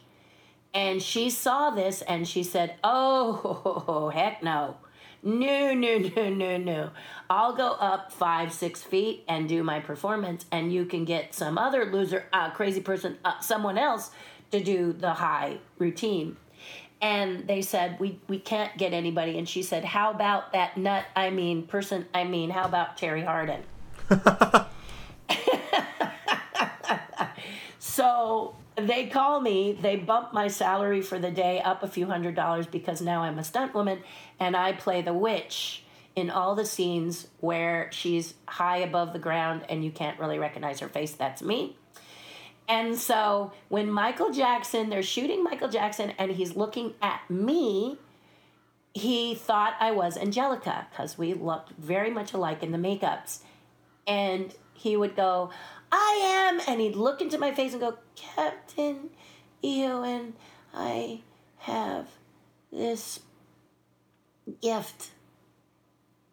And 0.73 1.01
she 1.01 1.29
saw 1.29 1.69
this 1.69 2.01
and 2.01 2.27
she 2.27 2.43
said, 2.43 2.75
Oh, 2.83 4.09
heck 4.13 4.41
no. 4.41 4.77
No, 5.21 5.73
no, 5.73 5.97
no, 6.15 6.29
no, 6.29 6.57
no. 6.57 6.91
I'll 7.29 7.55
go 7.55 7.71
up 7.73 8.11
five, 8.11 8.53
six 8.53 8.83
feet 8.83 9.23
and 9.27 9.47
do 9.47 9.63
my 9.63 9.79
performance, 9.79 10.45
and 10.51 10.73
you 10.73 10.85
can 10.85 11.05
get 11.05 11.33
some 11.33 11.57
other 11.57 11.85
loser, 11.85 12.25
uh, 12.33 12.51
crazy 12.51 12.81
person, 12.81 13.17
uh, 13.23 13.39
someone 13.39 13.77
else 13.77 14.11
to 14.51 14.61
do 14.61 14.91
the 14.93 15.13
high 15.13 15.59
routine. 15.77 16.35
And 17.03 17.45
they 17.49 17.61
said, 17.61 17.99
we, 17.99 18.17
we 18.29 18.39
can't 18.39 18.77
get 18.77 18.93
anybody. 18.93 19.37
And 19.37 19.47
she 19.47 19.61
said, 19.61 19.83
How 19.83 20.09
about 20.09 20.53
that 20.53 20.77
nut? 20.77 21.03
I 21.17 21.31
mean, 21.31 21.67
person, 21.67 22.05
I 22.13 22.23
mean, 22.23 22.49
how 22.49 22.63
about 22.63 22.97
Terri 22.97 23.25
Hardin? 23.25 23.61
so 27.79 28.55
they 28.77 29.07
call 29.07 29.41
me, 29.41 29.77
they 29.81 29.97
bump 29.97 30.33
my 30.33 30.47
salary 30.47 31.01
for 31.01 31.19
the 31.19 31.29
day 31.29 31.59
up 31.59 31.83
a 31.83 31.89
few 31.89 32.05
hundred 32.05 32.35
dollars 32.35 32.67
because 32.67 33.01
now 33.01 33.23
I'm 33.23 33.37
a 33.37 33.43
stunt 33.43 33.73
woman 33.73 33.99
and 34.39 34.55
I 34.55 34.71
play 34.71 35.01
the 35.01 35.13
witch 35.13 35.83
in 36.15 36.29
all 36.29 36.55
the 36.55 36.65
scenes 36.65 37.27
where 37.41 37.89
she's 37.91 38.33
high 38.47 38.77
above 38.77 39.11
the 39.11 39.19
ground 39.19 39.65
and 39.67 39.83
you 39.83 39.91
can't 39.91 40.17
really 40.19 40.39
recognize 40.39 40.79
her 40.79 40.87
face. 40.87 41.11
That's 41.11 41.41
me. 41.41 41.75
And 42.67 42.97
so 42.97 43.51
when 43.69 43.91
Michael 43.91 44.31
Jackson, 44.31 44.89
they're 44.89 45.03
shooting 45.03 45.43
Michael 45.43 45.69
Jackson 45.69 46.13
and 46.17 46.31
he's 46.31 46.55
looking 46.55 46.93
at 47.01 47.29
me, 47.29 47.97
he 48.93 49.35
thought 49.35 49.73
I 49.79 49.91
was 49.91 50.17
Anjelica 50.17 50.85
because 50.89 51.17
we 51.17 51.33
looked 51.33 51.71
very 51.77 52.09
much 52.09 52.33
alike 52.33 52.63
in 52.63 52.71
the 52.71 52.77
makeups. 52.77 53.39
And 54.07 54.53
he 54.73 54.95
would 54.95 55.15
go, 55.15 55.49
I 55.91 56.21
am. 56.23 56.61
And 56.67 56.79
he'd 56.79 56.95
look 56.95 57.21
into 57.21 57.37
my 57.37 57.53
face 57.53 57.73
and 57.73 57.81
go, 57.81 57.97
Captain 58.15 59.09
Eowyn, 59.63 60.33
I 60.73 61.21
have 61.59 62.07
this 62.71 63.19
gift. 64.61 65.11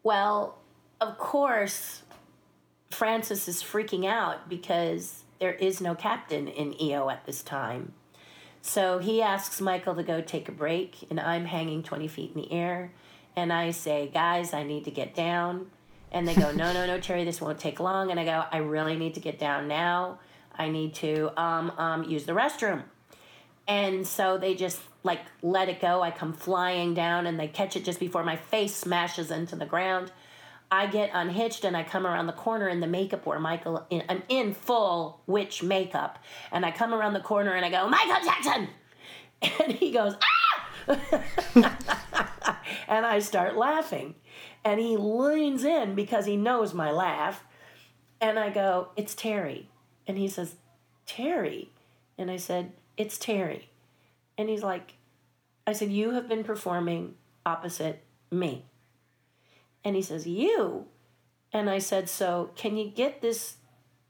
Well, 0.03 0.57
of 0.99 1.17
course, 1.17 2.03
Francis 2.89 3.47
is 3.47 3.63
freaking 3.63 4.05
out 4.05 4.49
because 4.49 5.23
there 5.41 5.53
is 5.53 5.81
no 5.81 5.95
captain 5.95 6.47
in 6.47 6.79
EO 6.79 7.09
at 7.09 7.25
this 7.25 7.41
time. 7.41 7.93
So 8.61 8.99
he 8.99 9.23
asks 9.23 9.59
Michael 9.59 9.95
to 9.95 10.03
go 10.03 10.21
take 10.21 10.47
a 10.47 10.51
break, 10.51 11.07
and 11.09 11.19
I'm 11.19 11.45
hanging 11.45 11.81
20 11.81 12.07
feet 12.07 12.33
in 12.35 12.41
the 12.43 12.51
air. 12.53 12.93
And 13.35 13.51
I 13.51 13.71
say, 13.71 14.09
Guys, 14.13 14.53
I 14.53 14.61
need 14.61 14.85
to 14.85 14.91
get 14.91 15.15
down. 15.15 15.71
And 16.11 16.27
they 16.27 16.35
go, 16.35 16.51
No, 16.51 16.71
no, 16.71 16.85
no, 16.85 16.99
Terry, 16.99 17.23
this 17.23 17.41
won't 17.41 17.59
take 17.59 17.79
long. 17.79 18.11
And 18.11 18.19
I 18.19 18.23
go, 18.23 18.43
I 18.51 18.57
really 18.57 18.95
need 18.95 19.15
to 19.15 19.19
get 19.19 19.39
down 19.39 19.67
now. 19.67 20.19
I 20.55 20.69
need 20.69 20.93
to 20.95 21.31
um, 21.41 21.71
um, 21.71 22.03
use 22.03 22.25
the 22.25 22.33
restroom. 22.33 22.83
And 23.67 24.05
so 24.05 24.37
they 24.37 24.53
just 24.53 24.79
like 25.03 25.21
let 25.41 25.69
it 25.69 25.81
go. 25.81 26.03
I 26.03 26.11
come 26.11 26.33
flying 26.33 26.93
down 26.93 27.25
and 27.25 27.39
they 27.39 27.47
catch 27.47 27.75
it 27.75 27.83
just 27.83 27.99
before 27.99 28.23
my 28.23 28.35
face 28.35 28.75
smashes 28.75 29.31
into 29.31 29.55
the 29.55 29.65
ground. 29.65 30.11
I 30.71 30.87
get 30.87 31.11
unhitched 31.13 31.65
and 31.65 31.75
I 31.75 31.83
come 31.83 32.07
around 32.07 32.27
the 32.27 32.33
corner 32.33 32.69
in 32.69 32.79
the 32.79 32.87
makeup 32.87 33.25
where 33.25 33.39
Michael, 33.39 33.85
I'm 33.91 34.23
in 34.29 34.53
full 34.53 35.21
witch 35.27 35.61
makeup. 35.61 36.17
And 36.51 36.65
I 36.65 36.71
come 36.71 36.93
around 36.93 37.13
the 37.13 37.19
corner 37.19 37.53
and 37.53 37.65
I 37.65 37.69
go, 37.69 37.87
Michael 37.89 38.23
Jackson! 38.23 38.69
And 39.59 39.71
he 39.71 39.91
goes, 39.91 40.13
ah! 40.21 40.41
and 42.87 43.05
I 43.05 43.19
start 43.19 43.57
laughing. 43.57 44.15
And 44.63 44.79
he 44.79 44.97
leans 44.97 45.63
in 45.63 45.95
because 45.95 46.25
he 46.25 46.37
knows 46.37 46.73
my 46.73 46.91
laugh. 46.91 47.43
And 48.19 48.37
I 48.37 48.49
go, 48.49 48.89
It's 48.95 49.15
Terry. 49.15 49.69
And 50.07 50.17
he 50.17 50.27
says, 50.27 50.55
Terry? 51.05 51.71
And 52.17 52.29
I 52.29 52.37
said, 52.37 52.73
It's 52.97 53.17
Terry. 53.17 53.69
And 54.37 54.49
he's 54.49 54.63
like, 54.63 54.93
I 55.65 55.73
said, 55.73 55.91
You 55.91 56.11
have 56.11 56.29
been 56.29 56.43
performing 56.43 57.15
opposite 57.45 58.03
me. 58.29 58.65
And 59.83 59.95
he 59.95 60.01
says, 60.01 60.27
You? 60.27 60.85
And 61.53 61.69
I 61.69 61.79
said, 61.79 62.09
So 62.09 62.51
can 62.55 62.77
you 62.77 62.89
get 62.89 63.21
this 63.21 63.57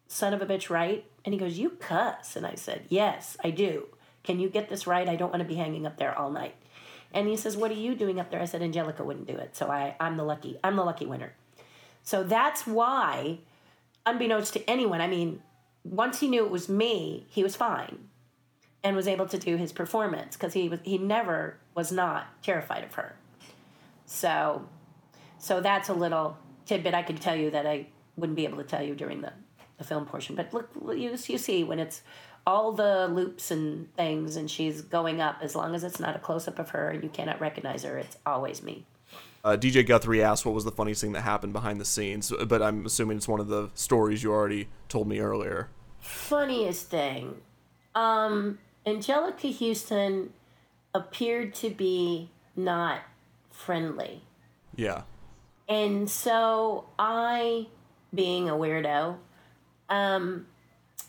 son 0.08 0.34
of 0.34 0.42
a 0.42 0.46
bitch 0.46 0.70
right? 0.70 1.06
And 1.24 1.34
he 1.34 1.40
goes, 1.40 1.58
You 1.58 1.72
cuss. 1.72 2.36
And 2.36 2.46
I 2.46 2.56
said, 2.56 2.86
Yes, 2.90 3.38
I 3.44 3.52
do. 3.52 3.88
Can 4.24 4.40
you 4.40 4.50
get 4.50 4.70
this 4.70 4.86
right? 4.86 5.08
I 5.10 5.16
don't 5.16 5.32
want 5.32 5.42
to 5.42 5.48
be 5.48 5.56
hanging 5.56 5.86
up 5.86 5.98
there 5.98 6.18
all 6.18 6.32
night. 6.32 6.56
And 7.14 7.28
he 7.28 7.36
says, 7.36 7.58
What 7.58 7.72
are 7.72 7.76
you 7.76 7.96
doing 7.96 8.20
up 8.20 8.32
there? 8.32 8.42
I 8.42 8.46
said, 8.46 8.62
Anjelica 8.62 9.04
wouldn't 9.04 9.28
do 9.28 9.36
it. 9.36 9.56
So 9.56 9.70
I, 9.70 9.96
I'm 10.00 10.18
the 10.18 10.24
lucky, 10.24 10.60
I'm 10.64 10.76
the 10.76 10.84
lucky 10.84 11.06
winner. 11.06 11.34
So 12.04 12.24
that's 12.24 12.66
why, 12.66 13.40
unbeknownst 14.06 14.54
to 14.54 14.70
anyone, 14.70 15.02
I 15.02 15.08
mean, 15.08 15.42
once 15.84 16.20
he 16.20 16.28
knew 16.28 16.46
it 16.46 16.52
was 16.52 16.70
me, 16.70 17.26
he 17.30 17.44
was 17.44 17.56
fine 17.56 18.10
and 18.84 18.96
was 18.96 19.08
able 19.08 19.28
to 19.28 19.38
do 19.38 19.58
his 19.58 19.72
performance 19.72 20.36
because 20.36 20.54
he 20.54 20.70
was 20.70 20.80
he 20.84 20.98
never 20.98 21.58
was 21.76 21.92
not 21.92 22.28
terrified 22.44 22.84
of 22.84 22.94
her. 22.96 23.16
So 24.06 24.68
so 25.42 25.60
that's 25.60 25.90
a 25.90 25.94
little 25.94 26.38
tidbit 26.66 26.94
I 26.94 27.02
could 27.02 27.20
tell 27.20 27.36
you 27.36 27.50
that 27.52 27.66
I 27.66 27.88
wouldn't 28.16 28.36
be 28.36 28.46
able 28.46 28.58
to 28.58 28.64
tell 28.64 28.84
you 28.84 28.96
during 28.96 29.22
the, 29.22 29.34
the 29.78 29.84
film 29.84 30.06
portion. 30.06 30.36
But 30.36 30.54
look 30.54 30.70
you 30.96 31.10
you 31.10 31.38
see 31.38 31.64
when 31.64 31.80
it's 31.80 32.04
all 32.46 32.72
the 32.72 33.08
loops 33.08 33.52
and 33.52 33.94
things 33.96 34.36
and 34.36 34.50
she's 34.50 34.82
going 34.82 35.20
up 35.20 35.38
as 35.42 35.56
long 35.56 35.76
as 35.76 35.84
it's 35.84 36.00
not 36.00 36.16
a 36.16 36.20
close 36.20 36.48
up 36.48 36.60
of 36.60 36.70
her 36.70 36.90
and 36.90 37.04
you 37.04 37.10
cannot 37.10 37.42
recognize 37.42 37.84
her, 37.84 37.98
it's 37.98 38.18
always 38.26 38.62
me. 38.62 38.86
Uh, 39.44 39.58
DJ 39.58 39.86
Guthrie 39.86 40.22
asked 40.22 40.46
what 40.46 40.54
was 40.54 40.64
the 40.64 40.72
funniest 40.72 41.02
thing 41.02 41.14
that 41.14 41.22
happened 41.22 41.54
behind 41.54 41.82
the 41.82 41.86
scenes, 41.86 42.32
but 42.48 42.62
I'm 42.62 42.86
assuming 42.86 43.18
it's 43.18 43.28
one 43.28 43.40
of 43.40 43.48
the 43.48 43.72
stories 43.74 44.22
you 44.22 44.32
already 44.32 44.70
told 44.88 45.08
me 45.08 45.20
earlier. 45.20 45.70
Funniest 46.00 46.90
thing. 46.90 47.42
Um, 47.96 48.60
Anjelica 48.86 49.52
Huston 49.58 50.34
appeared 50.94 51.56
to 51.56 51.72
be 51.72 52.30
not 52.56 53.02
friendly. 53.50 54.22
Yeah. 54.76 55.04
And 55.72 56.10
so 56.10 56.90
I, 57.00 57.68
being 58.14 58.50
a 58.50 58.54
weirdo, 58.54 59.16
um, 59.88 60.46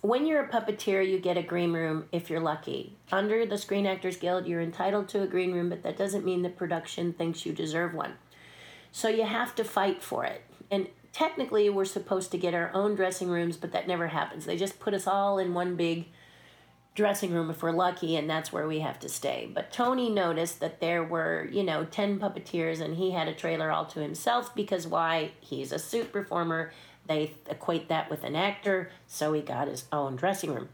when 0.03 0.25
you're 0.25 0.45
a 0.45 0.49
puppeteer, 0.49 1.05
you 1.05 1.19
get 1.19 1.37
a 1.37 1.43
green 1.43 1.73
room 1.73 2.05
if 2.13 2.31
you're 2.31 2.39
lucky. 2.39 2.97
Under 3.11 3.45
the 3.45 3.59
Screen 3.59 3.87
Actors 3.87 4.17
Guild, 4.17 4.47
you're 4.47 4.61
entitled 4.61 5.09
to 5.09 5.23
a 5.23 5.27
green 5.27 5.53
room, 5.53 5.69
but 5.69 5.83
that 5.83 5.99
doesn't 5.99 6.25
mean 6.25 6.43
the 6.43 6.49
production 6.49 7.13
thinks 7.13 7.45
you 7.45 7.53
deserve 7.53 7.93
one. 7.93 8.13
So 8.93 9.09
you 9.09 9.25
have 9.25 9.57
to 9.57 9.65
fight 9.65 10.01
for 10.01 10.25
it. 10.25 10.43
And 10.71 10.87
technically, 11.13 11.69
we're 11.69 11.85
supposed 11.85 12.31
to 12.31 12.39
get 12.39 12.55
our 12.55 12.71
own 12.73 12.95
dressing 12.95 13.31
rooms, 13.31 13.57
but 13.57 13.73
that 13.73 13.89
never 13.89 14.07
happens. 14.07 14.45
They 14.45 14.57
just 14.57 14.79
put 14.79 14.95
us 14.95 15.09
all 15.09 15.39
in 15.39 15.55
one 15.55 15.75
big 15.75 16.07
dressing 16.95 17.33
room 17.33 17.51
if 17.51 17.63
we're 17.63 17.71
lucky, 17.73 18.17
and 18.17 18.29
that's 18.29 18.53
where 18.53 18.67
we 18.67 18.81
have 18.81 18.99
to 19.01 19.09
stay. 19.09 19.51
But 19.53 19.73
Tony 19.73 20.11
noticed 20.11 20.61
that 20.61 20.81
there 20.81 21.03
were, 21.03 21.49
you 21.51 21.63
know, 21.63 21.85
10 21.85 22.19
puppeteers, 22.19 22.81
and 22.81 22.97
he 22.97 23.13
had 23.13 23.29
a 23.29 23.35
trailer 23.35 23.71
all 23.71 23.87
to 23.87 24.01
himself 24.01 24.55
because 24.55 24.87
why? 24.87 25.33
He's 25.41 25.73
a 25.73 25.79
suit 25.79 26.13
performer. 26.13 26.73
They 27.07 27.35
equate 27.49 27.89
that 27.89 28.11
with 28.11 28.25
an 28.25 28.37
actor, 28.37 28.91
so 29.07 29.33
he 29.33 29.41
got 29.41 29.69
his 29.69 29.87
own 29.91 30.17
dressing 30.17 30.55
room. 30.55 30.69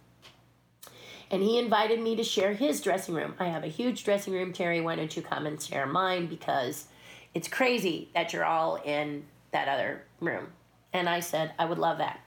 And 1.31 1.42
he 1.42 1.59
invited 1.59 2.00
me 2.00 2.16
to 2.16 2.24
share 2.24 2.54
his 2.54 2.81
dressing 2.81 3.14
room. 3.14 3.35
I 3.38 3.46
have 3.46 3.62
a 3.62 3.68
huge 3.68 4.02
dressing 4.04 4.33
room, 4.33 4.52
Terry. 4.52 4.81
Why 4.81 4.96
don't 4.96 5.14
you 5.14 5.22
come 5.22 5.46
and 5.46 5.61
share 5.61 5.87
mine? 5.87 6.26
Because 6.26 6.87
it's 7.35 7.48
crazy 7.48 8.09
that 8.14 8.33
you're 8.33 8.44
all 8.44 8.76
in 8.76 9.24
that 9.52 9.68
other 9.68 10.04
room. 10.20 10.48
And 10.92 11.09
I 11.09 11.20
said, 11.20 11.52
I 11.59 11.66
would 11.66 11.78
love 11.78 11.98
that. 11.98 12.20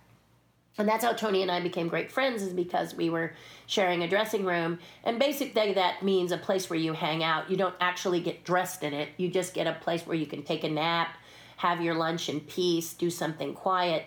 And 0.78 0.88
that's 0.88 1.04
how 1.04 1.14
Tony 1.14 1.42
and 1.42 1.52
I 1.52 1.60
became 1.60 1.90
great 1.90 2.12
friends, 2.12 2.42
is 2.42 2.54
because 2.54 2.96
we 2.96 3.10
were 3.10 3.34
sharing 3.68 4.04
a 4.04 4.08
dressing 4.08 4.46
room. 4.46 4.80
And 5.04 5.20
basically, 5.20 5.74
that 5.74 6.02
means 6.02 6.32
a 6.32 6.38
place 6.38 6.70
where 6.70 6.80
you 6.80 6.94
hang 6.94 7.24
out. 7.24 7.52
You 7.52 7.58
don't 7.58 7.76
actually 7.82 8.22
get 8.22 8.44
dressed 8.44 8.84
in 8.84 8.94
it, 8.94 9.10
you 9.18 9.30
just 9.30 9.54
get 9.54 9.68
a 9.68 9.74
place 9.74 10.06
where 10.06 10.16
you 10.16 10.26
can 10.26 10.44
take 10.44 10.64
a 10.64 10.70
nap, 10.70 11.18
have 11.58 11.82
your 11.82 11.96
lunch 11.96 12.30
in 12.30 12.40
peace, 12.40 12.94
do 12.94 13.10
something 13.10 13.54
quiet. 13.54 14.06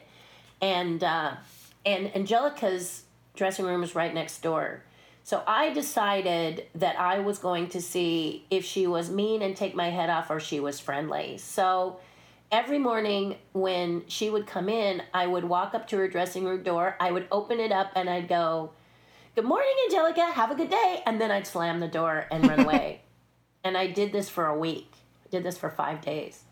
And, 0.60 1.04
uh, 1.04 1.34
and 1.84 2.08
Anjelica's 2.08 3.04
dressing 3.36 3.66
room 3.66 3.82
is 3.82 3.94
right 3.94 4.14
next 4.14 4.42
door. 4.42 4.82
So 5.22 5.42
I 5.46 5.72
decided 5.72 6.66
that 6.74 6.98
I 6.98 7.20
was 7.20 7.38
going 7.38 7.68
to 7.70 7.80
see 7.80 8.44
if 8.50 8.64
she 8.64 8.86
was 8.86 9.10
mean 9.10 9.40
and 9.40 9.56
take 9.56 9.74
my 9.74 9.90
head 9.90 10.10
off 10.10 10.30
or 10.30 10.38
she 10.38 10.60
was 10.60 10.80
friendly. 10.80 11.38
So 11.38 11.98
every 12.54 12.78
morning 12.78 13.34
when 13.52 14.04
she 14.06 14.30
would 14.30 14.46
come 14.46 14.68
in, 14.68 15.02
I 15.12 15.26
would 15.26 15.44
walk 15.44 15.74
up 15.74 15.88
to 15.88 15.96
her 15.96 16.06
dressing 16.06 16.44
room 16.44 16.62
door, 16.62 16.96
I 17.00 17.10
would 17.10 17.26
open 17.32 17.58
it 17.58 17.72
up, 17.72 17.90
and 17.96 18.08
I'd 18.08 18.28
go, 18.28 18.70
Good 19.34 19.44
morning, 19.44 19.74
Anjelica, 19.90 20.32
have 20.32 20.52
a 20.52 20.54
good 20.54 20.70
day. 20.70 21.02
And 21.04 21.20
then 21.20 21.32
I'd 21.32 21.48
slam 21.48 21.80
the 21.80 21.88
door 21.88 22.26
and 22.30 22.48
run 22.48 22.60
away. 22.64 23.00
and 23.64 23.76
I 23.76 23.88
did 23.88 24.12
this 24.12 24.28
for 24.28 24.46
a 24.46 24.56
week, 24.56 24.92
I 25.26 25.30
did 25.30 25.42
this 25.42 25.58
for 25.58 25.68
five 25.68 26.00
days. 26.00 26.44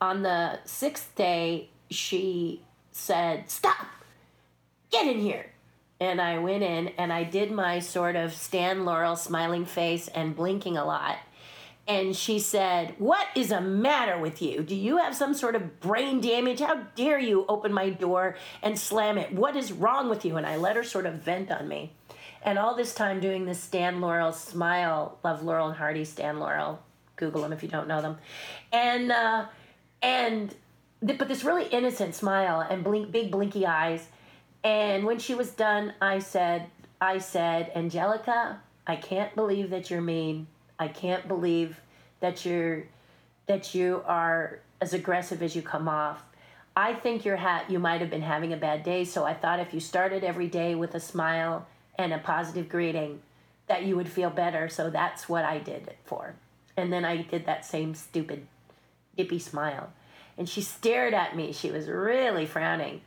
On 0.00 0.22
the 0.22 0.58
sixth 0.64 1.14
day, 1.14 1.70
she 1.88 2.62
said, 2.90 3.48
Stop, 3.48 3.86
get 4.90 5.06
in 5.06 5.20
here. 5.20 5.52
And 6.00 6.20
I 6.20 6.38
went 6.38 6.64
in 6.64 6.88
and 6.98 7.12
I 7.12 7.22
did 7.22 7.52
my 7.52 7.78
sort 7.78 8.16
of 8.16 8.32
Stan 8.32 8.84
Laurel 8.84 9.16
smiling 9.16 9.66
face 9.66 10.08
and 10.08 10.34
blinking 10.34 10.76
a 10.76 10.84
lot 10.84 11.18
and 11.88 12.14
she 12.14 12.38
said, 12.38 12.94
What 12.98 13.26
is 13.34 13.48
the 13.48 13.62
matter 13.62 14.18
with 14.18 14.42
you? 14.42 14.62
Do 14.62 14.76
you 14.76 14.98
have 14.98 15.16
some 15.16 15.32
sort 15.32 15.56
of 15.56 15.80
brain 15.80 16.20
damage? 16.20 16.60
How 16.60 16.82
dare 16.94 17.18
you 17.18 17.46
open 17.48 17.72
my 17.72 17.88
door 17.88 18.36
and 18.62 18.78
slam 18.78 19.16
it? 19.16 19.32
What 19.32 19.56
is 19.56 19.72
wrong 19.72 20.10
with 20.10 20.26
you? 20.26 20.36
And 20.36 20.46
I 20.46 20.56
let 20.56 20.76
her 20.76 20.84
sort 20.84 21.06
of 21.06 21.14
vent 21.14 21.50
on 21.50 21.66
me. 21.66 21.92
And 22.42 22.58
all 22.58 22.76
this 22.76 22.94
time 22.94 23.20
doing 23.20 23.46
this 23.46 23.58
Stan 23.58 24.02
Laurel 24.02 24.32
smile, 24.32 25.18
love 25.24 25.42
Laurel 25.42 25.68
and 25.68 25.76
Hardy, 25.76 26.04
Stan 26.04 26.38
Laurel. 26.38 26.78
Google 27.16 27.40
them 27.40 27.54
if 27.54 27.62
you 27.62 27.68
don't 27.68 27.88
know 27.88 28.02
them. 28.02 28.18
And 28.70 29.10
uh, 29.10 29.46
and 30.02 30.54
th- 31.04 31.18
but 31.18 31.26
this 31.26 31.42
really 31.42 31.66
innocent 31.68 32.14
smile 32.14 32.60
and 32.60 32.84
blink 32.84 33.10
big 33.10 33.32
blinky 33.32 33.66
eyes. 33.66 34.06
And 34.62 35.04
when 35.04 35.18
she 35.18 35.34
was 35.34 35.50
done, 35.50 35.94
I 36.02 36.18
said, 36.18 36.66
I 37.00 37.18
said, 37.18 37.72
Anjelica, 37.74 38.58
I 38.86 38.96
can't 38.96 39.34
believe 39.34 39.70
that 39.70 39.90
you're 39.90 40.00
mean. 40.00 40.48
I 40.78 40.88
can't 40.88 41.26
believe 41.26 41.80
that 42.20 42.44
you're 42.44 42.84
that 43.46 43.74
you 43.74 44.02
are 44.06 44.60
as 44.80 44.92
aggressive 44.92 45.42
as 45.42 45.56
you 45.56 45.62
come 45.62 45.88
off. 45.88 46.22
I 46.76 46.94
think 46.94 47.24
you're 47.24 47.36
ha- 47.36 47.64
you 47.68 47.78
might 47.78 48.00
have 48.00 48.10
been 48.10 48.22
having 48.22 48.52
a 48.52 48.56
bad 48.56 48.82
day, 48.82 49.04
so 49.04 49.24
I 49.24 49.34
thought 49.34 49.58
if 49.58 49.74
you 49.74 49.80
started 49.80 50.22
every 50.22 50.48
day 50.48 50.74
with 50.74 50.94
a 50.94 51.00
smile 51.00 51.66
and 51.96 52.12
a 52.12 52.18
positive 52.18 52.68
greeting, 52.68 53.20
that 53.66 53.84
you 53.84 53.96
would 53.96 54.08
feel 54.08 54.30
better. 54.30 54.68
So 54.68 54.90
that's 54.90 55.28
what 55.28 55.44
I 55.44 55.58
did 55.58 55.88
it 55.88 55.98
for. 56.04 56.34
And 56.76 56.92
then 56.92 57.04
I 57.04 57.22
did 57.22 57.46
that 57.46 57.64
same 57.64 57.94
stupid 57.94 58.46
dippy 59.16 59.38
smile. 59.38 59.90
And 60.36 60.48
she 60.48 60.60
stared 60.60 61.14
at 61.14 61.34
me. 61.34 61.52
She 61.52 61.70
was 61.70 61.88
really 61.88 62.46
frowning. 62.46 63.00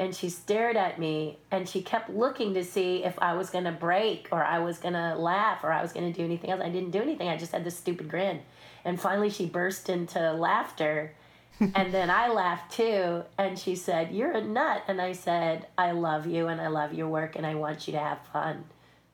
And 0.00 0.14
she 0.14 0.28
stared 0.28 0.76
at 0.76 0.98
me 1.00 1.38
and 1.50 1.68
she 1.68 1.82
kept 1.82 2.08
looking 2.08 2.54
to 2.54 2.64
see 2.64 3.02
if 3.02 3.18
I 3.18 3.34
was 3.34 3.50
going 3.50 3.64
to 3.64 3.72
break 3.72 4.28
or 4.30 4.44
I 4.44 4.60
was 4.60 4.78
going 4.78 4.94
to 4.94 5.16
laugh 5.16 5.64
or 5.64 5.72
I 5.72 5.82
was 5.82 5.92
going 5.92 6.12
to 6.12 6.16
do 6.16 6.24
anything 6.24 6.50
else. 6.50 6.60
I 6.62 6.68
didn't 6.68 6.92
do 6.92 7.02
anything. 7.02 7.28
I 7.28 7.36
just 7.36 7.50
had 7.50 7.64
this 7.64 7.76
stupid 7.76 8.08
grin. 8.08 8.40
And 8.84 9.00
finally 9.00 9.28
she 9.28 9.46
burst 9.46 9.88
into 9.88 10.32
laughter. 10.32 11.14
and 11.60 11.92
then 11.92 12.10
I 12.10 12.28
laughed 12.28 12.76
too. 12.76 13.24
And 13.36 13.58
she 13.58 13.74
said, 13.74 14.12
You're 14.12 14.30
a 14.30 14.44
nut. 14.44 14.84
And 14.86 15.00
I 15.00 15.12
said, 15.12 15.66
I 15.76 15.90
love 15.90 16.26
you 16.26 16.46
and 16.46 16.60
I 16.60 16.68
love 16.68 16.94
your 16.94 17.08
work 17.08 17.34
and 17.34 17.44
I 17.44 17.56
want 17.56 17.88
you 17.88 17.92
to 17.94 17.98
have 17.98 18.20
fun. 18.32 18.64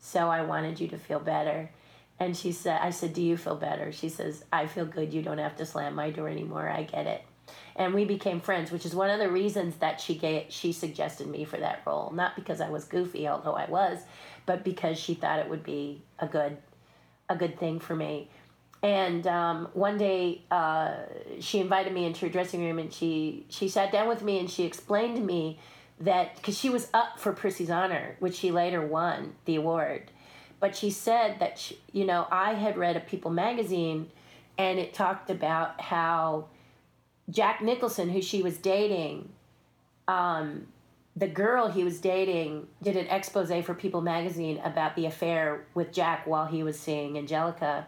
So 0.01 0.29
I 0.29 0.43
wanted 0.43 0.81
you 0.81 0.89
to 0.89 0.99
feel 0.99 1.21
better. 1.21 1.71
And 2.21 2.37
she 2.37 2.53
said, 2.53 2.81
I 2.83 2.91
said, 2.91 3.15
Do 3.15 3.23
you 3.23 3.39
feel 3.39 3.57
better? 3.57 3.91
She 3.91 4.11
says, 4.11 4.45
I 4.53 4.67
feel 4.67 4.85
good. 4.85 5.15
You 5.15 5.23
don't 5.23 5.39
have 5.39 5.57
to 5.57 5.67
slam 5.67 5.95
my 5.95 6.11
door 6.11 6.29
anymore. 6.29 6.69
I 6.69 6.83
get 6.83 7.07
it. 7.07 7.25
And 7.77 7.93
we 7.93 8.05
became 8.05 8.41
friends, 8.41 8.71
which 8.71 8.87
is 8.87 8.95
one 8.95 9.11
of 9.11 9.19
the 9.19 9.31
reasons 9.31 9.77
that 9.77 10.01
she 10.01 10.15
gave, 10.15 10.47
she 10.49 10.73
suggested 10.73 11.27
me 11.27 11.45
for 11.45 11.57
that 11.57 11.83
role. 11.87 12.13
Not 12.15 12.37
because 12.37 12.61
I 12.61 12.71
was 12.71 12.85
goofy, 12.85 13.27
although 13.27 13.55
I 13.55 13.67
was, 13.69 13.99
but 14.47 14.65
because 14.65 14.99
she 14.99 15.15
thought 15.15 15.41
it 15.41 15.49
would 15.49 15.65
be 15.65 16.03
a 16.19 16.27
good, 16.27 16.57
a 17.29 17.37
good 17.37 17.59
thing 17.59 17.81
for 17.81 17.97
me. 17.97 18.29
And 18.85 19.27
um, 19.27 19.69
one 19.73 19.97
day, 19.97 20.43
uh, 20.51 20.97
she 21.41 21.59
invited 21.59 21.95
me 21.95 22.05
into 22.05 22.27
her 22.27 22.29
dressing 22.29 22.63
room, 22.63 22.79
and 22.79 22.93
she 22.93 23.47
she 23.49 23.67
sat 23.67 23.91
down 23.91 24.09
with 24.09 24.23
me, 24.23 24.39
and 24.39 24.51
she 24.51 24.65
explained 24.65 25.17
to 25.17 25.23
me 25.23 25.59
that 26.01 26.37
because 26.37 26.59
she 26.59 26.69
was 26.69 26.89
up 26.93 27.19
for 27.19 27.33
Prizzi's 27.33 27.71
Honor, 27.71 28.17
which 28.19 28.35
she 28.35 28.51
later 28.51 28.87
won 28.87 29.37
the 29.47 29.57
award, 29.57 30.11
but 30.61 30.77
she 30.77 30.91
said 30.91 31.39
that 31.41 31.59
she, 31.59 31.79
you 31.93 32.05
know 32.05 32.27
I 32.31 32.53
had 32.53 32.77
read 32.77 32.95
a 32.95 33.01
People 33.01 33.31
magazine, 33.31 34.11
and 34.59 34.79
it 34.79 34.93
talked 34.93 35.31
about 35.31 35.81
how 35.81 36.49
Jack 37.31 37.63
Nicholson, 37.63 38.11
who 38.11 38.21
she 38.21 38.43
was 38.43 38.59
dating, 38.59 39.31
um, 40.09 40.67
the 41.17 41.29
girl 41.29 41.69
he 41.69 41.85
was 41.85 42.01
dating 42.01 42.67
did 42.83 42.97
an 42.97 43.07
expose 43.07 43.51
for 43.65 43.75
People 43.75 44.01
magazine 44.01 44.61
about 44.65 44.97
the 44.97 45.07
affair 45.07 45.65
with 45.75 45.93
Jack 45.93 46.27
while 46.27 46.47
he 46.47 46.63
was 46.63 46.79
seeing 46.79 47.15
Anjelica. 47.15 47.85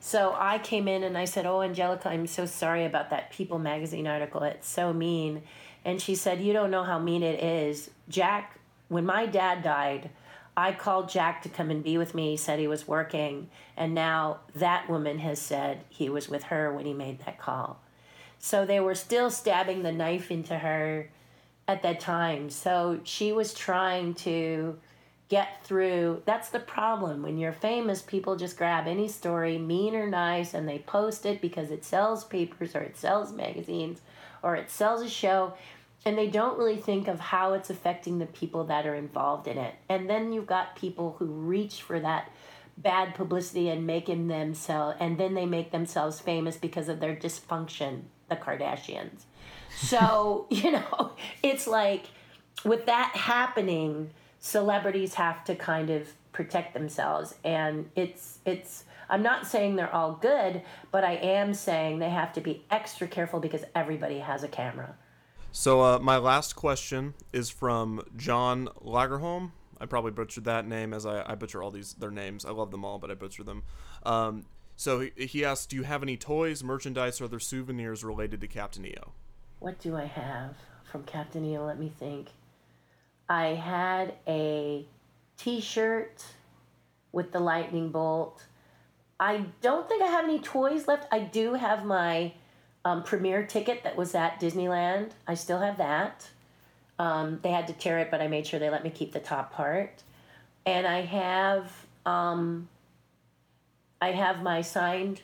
So 0.00 0.34
I 0.38 0.58
came 0.58 0.88
in 0.88 1.04
and 1.04 1.18
I 1.18 1.26
said, 1.26 1.46
Oh, 1.46 1.58
Anjelica, 1.58 2.06
I'm 2.06 2.26
so 2.26 2.46
sorry 2.46 2.84
about 2.84 3.10
that 3.10 3.30
People 3.30 3.58
magazine 3.58 4.06
article. 4.06 4.42
It's 4.42 4.68
so 4.68 4.92
mean. 4.92 5.42
And 5.84 6.00
she 6.00 6.14
said, 6.14 6.40
You 6.40 6.52
don't 6.52 6.70
know 6.70 6.84
how 6.84 6.98
mean 6.98 7.22
it 7.22 7.42
is. 7.42 7.90
Jack, 8.08 8.58
when 8.88 9.04
my 9.04 9.26
dad 9.26 9.62
died, 9.62 10.10
I 10.56 10.72
called 10.72 11.10
Jack 11.10 11.42
to 11.42 11.48
come 11.50 11.70
and 11.70 11.84
be 11.84 11.98
with 11.98 12.14
me. 12.14 12.30
He 12.30 12.36
said 12.36 12.58
he 12.58 12.68
was 12.68 12.88
working. 12.88 13.50
And 13.76 13.94
now 13.94 14.40
that 14.54 14.88
woman 14.88 15.18
has 15.18 15.40
said 15.40 15.84
he 15.90 16.08
was 16.08 16.28
with 16.28 16.44
her 16.44 16.72
when 16.72 16.86
he 16.86 16.94
made 16.94 17.20
that 17.26 17.38
call. 17.38 17.80
So 18.46 18.64
they 18.64 18.78
were 18.78 18.94
still 18.94 19.28
stabbing 19.28 19.82
the 19.82 19.90
knife 19.90 20.30
into 20.30 20.56
her 20.56 21.10
at 21.66 21.82
that 21.82 21.98
time. 21.98 22.48
So 22.48 23.00
she 23.02 23.32
was 23.32 23.52
trying 23.52 24.14
to 24.14 24.78
get 25.28 25.64
through. 25.64 26.22
That's 26.26 26.50
the 26.50 26.60
problem. 26.60 27.24
When 27.24 27.38
you're 27.38 27.50
famous, 27.50 28.02
people 28.02 28.36
just 28.36 28.56
grab 28.56 28.86
any 28.86 29.08
story, 29.08 29.58
mean 29.58 29.96
or 29.96 30.06
nice, 30.06 30.54
and 30.54 30.68
they 30.68 30.78
post 30.78 31.26
it 31.26 31.40
because 31.40 31.72
it 31.72 31.84
sells 31.84 32.22
papers 32.22 32.76
or 32.76 32.82
it 32.82 32.96
sells 32.96 33.32
magazines 33.32 34.00
or 34.44 34.54
it 34.54 34.70
sells 34.70 35.02
a 35.02 35.10
show. 35.10 35.54
And 36.04 36.16
they 36.16 36.28
don't 36.28 36.56
really 36.56 36.76
think 36.76 37.08
of 37.08 37.18
how 37.18 37.54
it's 37.54 37.70
affecting 37.70 38.20
the 38.20 38.26
people 38.26 38.62
that 38.66 38.86
are 38.86 38.94
involved 38.94 39.48
in 39.48 39.58
it. 39.58 39.74
And 39.88 40.08
then 40.08 40.32
you've 40.32 40.46
got 40.46 40.76
people 40.76 41.16
who 41.18 41.26
reach 41.26 41.82
for 41.82 41.98
that 41.98 42.30
bad 42.76 43.16
publicity 43.16 43.70
and 43.70 43.88
making 43.88 44.28
themselves, 44.28 44.96
and 45.00 45.18
then 45.18 45.34
they 45.34 45.46
make 45.46 45.72
themselves 45.72 46.20
famous 46.20 46.56
because 46.56 46.88
of 46.88 47.00
their 47.00 47.16
dysfunction, 47.16 48.02
the 48.28 48.36
Kardashians. 48.36 49.24
So, 49.76 50.46
you 50.50 50.72
know, 50.72 51.12
it's 51.42 51.66
like 51.66 52.06
with 52.64 52.86
that 52.86 53.12
happening, 53.14 54.10
celebrities 54.40 55.14
have 55.14 55.44
to 55.44 55.54
kind 55.54 55.90
of 55.90 56.12
protect 56.32 56.74
themselves 56.74 57.34
and 57.44 57.88
it's 57.96 58.40
it's 58.44 58.84
I'm 59.08 59.22
not 59.22 59.46
saying 59.46 59.76
they're 59.76 59.94
all 59.94 60.14
good, 60.14 60.62
but 60.90 61.04
I 61.04 61.12
am 61.12 61.54
saying 61.54 62.00
they 62.00 62.10
have 62.10 62.32
to 62.34 62.40
be 62.40 62.64
extra 62.70 63.06
careful 63.06 63.40
because 63.40 63.62
everybody 63.74 64.18
has 64.18 64.42
a 64.42 64.48
camera. 64.48 64.96
So 65.52 65.80
uh, 65.80 65.98
my 66.00 66.16
last 66.18 66.56
question 66.56 67.14
is 67.32 67.48
from 67.48 68.02
John 68.16 68.68
Lagerholm. 68.84 69.52
I 69.80 69.86
probably 69.86 70.10
butchered 70.10 70.44
that 70.44 70.66
name 70.66 70.92
as 70.92 71.06
I, 71.06 71.22
I 71.30 71.34
butcher 71.34 71.62
all 71.62 71.70
these 71.70 71.94
their 71.94 72.10
names. 72.10 72.44
I 72.44 72.50
love 72.50 72.70
them 72.70 72.84
all, 72.84 72.98
but 72.98 73.10
I 73.10 73.14
butcher 73.14 73.44
them. 73.44 73.62
Um, 74.04 74.44
so 74.76 75.08
he, 75.16 75.44
asked, 75.44 75.70
"Do 75.70 75.76
you 75.76 75.82
have 75.82 76.02
any 76.02 76.16
toys, 76.16 76.62
merchandise, 76.62 77.20
or 77.20 77.24
other 77.24 77.40
souvenirs 77.40 78.04
related 78.04 78.40
to 78.42 78.46
Captain 78.46 78.84
EO?" 78.84 79.12
What 79.58 79.80
do 79.80 79.96
I 79.96 80.04
have 80.04 80.54
from 80.84 81.04
Captain 81.04 81.44
EO? 81.44 81.64
Let 81.64 81.78
me 81.78 81.90
think. 81.98 82.28
I 83.28 83.48
had 83.48 84.14
a 84.28 84.86
T-shirt 85.38 86.24
with 87.12 87.32
the 87.32 87.40
lightning 87.40 87.90
bolt. 87.90 88.44
I 89.18 89.46
don't 89.62 89.88
think 89.88 90.02
I 90.02 90.06
have 90.06 90.24
any 90.24 90.38
toys 90.38 90.86
left. 90.86 91.06
I 91.10 91.20
do 91.20 91.54
have 91.54 91.84
my 91.84 92.32
um, 92.84 93.02
premiere 93.02 93.44
ticket 93.44 93.82
that 93.84 93.96
was 93.96 94.14
at 94.14 94.38
Disneyland. 94.40 95.10
I 95.26 95.34
still 95.34 95.58
have 95.58 95.78
that. 95.78 96.28
Um, 96.98 97.40
they 97.42 97.50
had 97.50 97.66
to 97.66 97.72
tear 97.72 97.98
it, 97.98 98.10
but 98.10 98.20
I 98.20 98.28
made 98.28 98.46
sure 98.46 98.60
they 98.60 98.70
let 98.70 98.84
me 98.84 98.90
keep 98.90 99.12
the 99.12 99.20
top 99.20 99.52
part. 99.52 100.02
And 100.64 100.86
I 100.86 101.00
have 101.02 101.72
um, 102.04 102.68
I 104.00 104.12
have 104.12 104.42
my 104.42 104.62
signed 104.62 105.22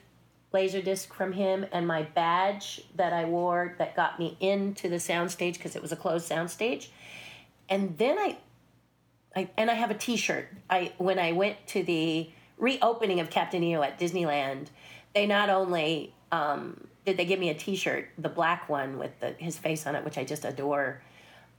laser 0.52 0.82
disc 0.82 1.12
from 1.12 1.32
him 1.32 1.66
and 1.72 1.86
my 1.86 2.02
badge 2.02 2.82
that 2.96 3.12
I 3.12 3.24
wore 3.24 3.74
that 3.78 3.96
got 3.96 4.18
me 4.18 4.36
into 4.40 4.88
the 4.88 4.96
soundstage 4.96 5.54
because 5.54 5.76
it 5.76 5.82
was 5.82 5.92
a 5.92 5.96
closed 5.96 6.30
soundstage. 6.30 6.88
And 7.68 7.96
then 7.98 8.18
I, 8.18 8.38
I 9.34 9.48
and 9.56 9.70
I 9.70 9.74
have 9.74 9.90
a 9.90 9.94
T-shirt. 9.94 10.48
I 10.68 10.92
when 10.98 11.18
I 11.18 11.32
went 11.32 11.66
to 11.68 11.82
the 11.82 12.30
reopening 12.58 13.20
of 13.20 13.30
Captain 13.30 13.62
EO 13.62 13.82
at 13.82 13.98
Disneyland, 13.98 14.66
they 15.14 15.26
not 15.26 15.48
only 15.48 16.14
um, 16.30 16.86
did 17.04 17.16
they 17.16 17.24
give 17.24 17.40
me 17.40 17.48
a 17.48 17.54
T-shirt, 17.54 18.08
the 18.18 18.28
black 18.28 18.68
one 18.68 18.98
with 18.98 19.18
the, 19.20 19.30
his 19.38 19.58
face 19.58 19.86
on 19.86 19.94
it, 19.94 20.04
which 20.04 20.18
I 20.18 20.24
just 20.24 20.44
adore, 20.44 21.02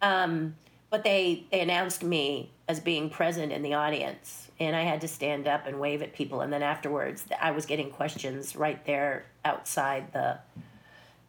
um, 0.01 0.55
but 0.89 1.03
they 1.03 1.45
they 1.51 1.61
announced 1.61 2.03
me 2.03 2.51
as 2.67 2.79
being 2.79 3.09
present 3.09 3.51
in 3.51 3.63
the 3.63 3.73
audience, 3.73 4.42
and 4.59 4.75
I 4.75 4.81
had 4.81 5.01
to 5.01 5.07
stand 5.07 5.47
up 5.47 5.67
and 5.67 5.79
wave 5.79 6.01
at 6.01 6.13
people. 6.13 6.41
And 6.41 6.51
then 6.51 6.63
afterwards, 6.63 7.25
I 7.41 7.51
was 7.51 7.65
getting 7.65 7.89
questions 7.91 8.55
right 8.55 8.83
there 8.85 9.25
outside 9.43 10.13
the 10.13 10.39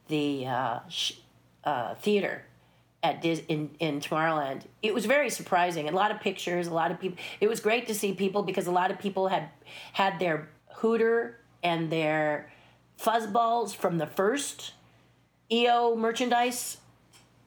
the 0.09 0.47
uh, 0.47 0.81
uh, 1.65 1.95
theater 1.95 2.43
at 3.03 3.23
Dis- 3.23 3.43
in 3.49 3.71
in 3.79 4.01
Tomorrowland. 4.01 4.63
It 4.83 4.95
was 4.95 5.07
very 5.07 5.31
surprising. 5.31 5.89
A 5.89 5.93
lot 5.93 6.11
of 6.11 6.21
pictures, 6.21 6.67
a 6.67 6.75
lot 6.75 6.91
of 6.91 7.01
people. 7.01 7.19
It 7.41 7.49
was 7.49 7.61
great 7.61 7.87
to 7.87 7.95
see 7.95 8.13
people 8.13 8.43
because 8.43 8.67
a 8.67 8.73
lot 8.73 8.91
of 8.91 8.99
people 8.99 9.29
had 9.29 9.49
had 9.93 10.19
their 10.19 10.49
hooter 10.77 11.39
and 11.63 11.91
their 11.91 12.51
fuzzballs 13.01 13.75
from 13.75 13.99
the 13.99 14.07
first 14.07 14.73
EO 15.51 15.97
merchandise 15.97 16.79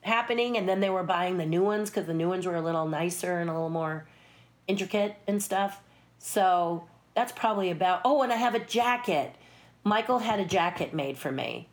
happening, 0.01 0.57
and 0.57 0.67
then 0.67 0.79
they 0.79 0.89
were 0.89 1.03
buying 1.03 1.37
the 1.37 1.45
new 1.45 1.63
ones 1.63 1.89
because 1.89 2.07
the 2.07 2.13
new 2.13 2.29
ones 2.29 2.45
were 2.45 2.55
a 2.55 2.61
little 2.61 2.87
nicer 2.87 3.39
and 3.39 3.49
a 3.49 3.53
little 3.53 3.69
more 3.69 4.07
intricate 4.67 5.15
and 5.27 5.41
stuff. 5.41 5.81
So 6.19 6.85
that's 7.15 7.31
probably 7.31 7.71
about. 7.71 8.01
Oh, 8.05 8.21
and 8.21 8.31
I 8.31 8.35
have 8.35 8.55
a 8.55 8.59
jacket. 8.59 9.35
Michael 9.83 10.19
had 10.19 10.39
a 10.39 10.45
jacket 10.45 10.93
made 10.93 11.17
for 11.17 11.31
me. 11.31 11.69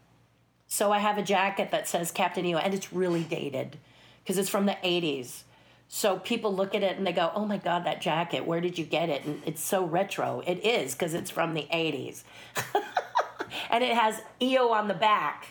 So 0.66 0.92
I 0.92 0.98
have 0.98 1.18
a 1.18 1.22
jacket 1.22 1.70
that 1.70 1.88
says 1.88 2.10
Captain 2.10 2.44
EO, 2.44 2.58
and 2.58 2.74
it's 2.74 2.92
really 2.92 3.22
dated 3.22 3.78
because 4.22 4.38
it's 4.38 4.48
from 4.48 4.66
the 4.66 4.76
80s. 4.84 5.42
So 5.88 6.18
people 6.18 6.54
look 6.54 6.74
at 6.74 6.82
it 6.82 6.96
and 6.96 7.06
they 7.06 7.12
go, 7.12 7.30
"Oh 7.34 7.44
my 7.44 7.58
God, 7.58 7.84
that 7.84 8.00
jacket! 8.00 8.46
Where 8.46 8.60
did 8.60 8.78
you 8.78 8.84
get 8.84 9.08
it?" 9.08 9.24
And 9.24 9.42
it's 9.44 9.62
so 9.62 9.84
retro. 9.84 10.42
It 10.46 10.64
is 10.64 10.94
because 10.94 11.14
it's 11.14 11.30
from 11.30 11.54
the 11.54 11.68
80s, 11.72 12.24
and 13.70 13.84
it 13.84 13.96
has 13.96 14.20
EO 14.40 14.68
on 14.70 14.88
the 14.88 14.94
back. 14.94 15.48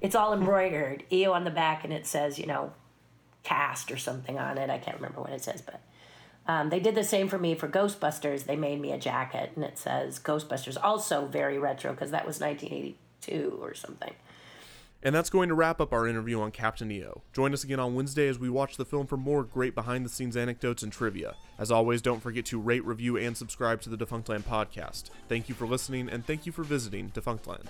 It's 0.00 0.14
all 0.14 0.32
embroidered, 0.32 1.04
EO 1.10 1.32
on 1.32 1.44
the 1.44 1.50
back, 1.50 1.84
and 1.84 1.92
it 1.92 2.06
says, 2.06 2.38
you 2.38 2.46
know, 2.46 2.72
cast 3.42 3.90
or 3.90 3.96
something 3.96 4.38
on 4.38 4.58
it. 4.58 4.70
I 4.70 4.78
can't 4.78 4.96
remember 4.96 5.20
what 5.20 5.30
it 5.30 5.42
says, 5.42 5.60
but 5.60 5.80
Um, 6.48 6.70
they 6.70 6.80
did 6.80 6.94
the 6.94 7.04
same 7.04 7.28
for 7.28 7.38
me 7.38 7.54
for 7.54 7.68
Ghostbusters. 7.68 8.44
They 8.44 8.56
made 8.56 8.80
me 8.80 8.90
a 8.90 8.98
jacket, 8.98 9.52
and 9.54 9.62
it 9.62 9.76
says 9.76 10.18
Ghostbusters. 10.18 10.78
Also 10.82 11.26
very 11.26 11.58
retro 11.58 11.92
because 11.92 12.10
that 12.10 12.26
was 12.26 12.40
1982 12.40 13.58
or 13.60 13.74
something. 13.74 14.14
And 15.00 15.14
that's 15.14 15.30
going 15.30 15.48
to 15.48 15.54
wrap 15.54 15.80
up 15.80 15.92
our 15.92 16.08
interview 16.08 16.40
on 16.40 16.50
Captain 16.50 16.90
EO. 16.90 17.22
Join 17.32 17.52
us 17.52 17.62
again 17.62 17.78
on 17.78 17.94
Wednesday 17.94 18.26
as 18.26 18.38
we 18.38 18.48
watch 18.48 18.76
the 18.76 18.84
film 18.84 19.06
for 19.06 19.16
more 19.16 19.44
great 19.44 19.74
behind 19.74 20.04
the 20.04 20.08
scenes 20.08 20.36
anecdotes 20.36 20.82
and 20.82 20.92
trivia. 20.92 21.36
As 21.56 21.70
always, 21.70 22.02
don't 22.02 22.20
forget 22.20 22.46
to 22.46 22.58
rate, 22.58 22.84
review, 22.84 23.16
and 23.16 23.36
subscribe 23.36 23.80
to 23.82 23.90
the 23.90 23.96
Defunctland 23.96 24.42
podcast. 24.42 25.10
Thank 25.28 25.48
you 25.48 25.54
for 25.54 25.68
listening, 25.68 26.08
and 26.08 26.26
thank 26.26 26.46
you 26.46 26.52
for 26.52 26.64
visiting 26.64 27.10
Defunctland. 27.10 27.66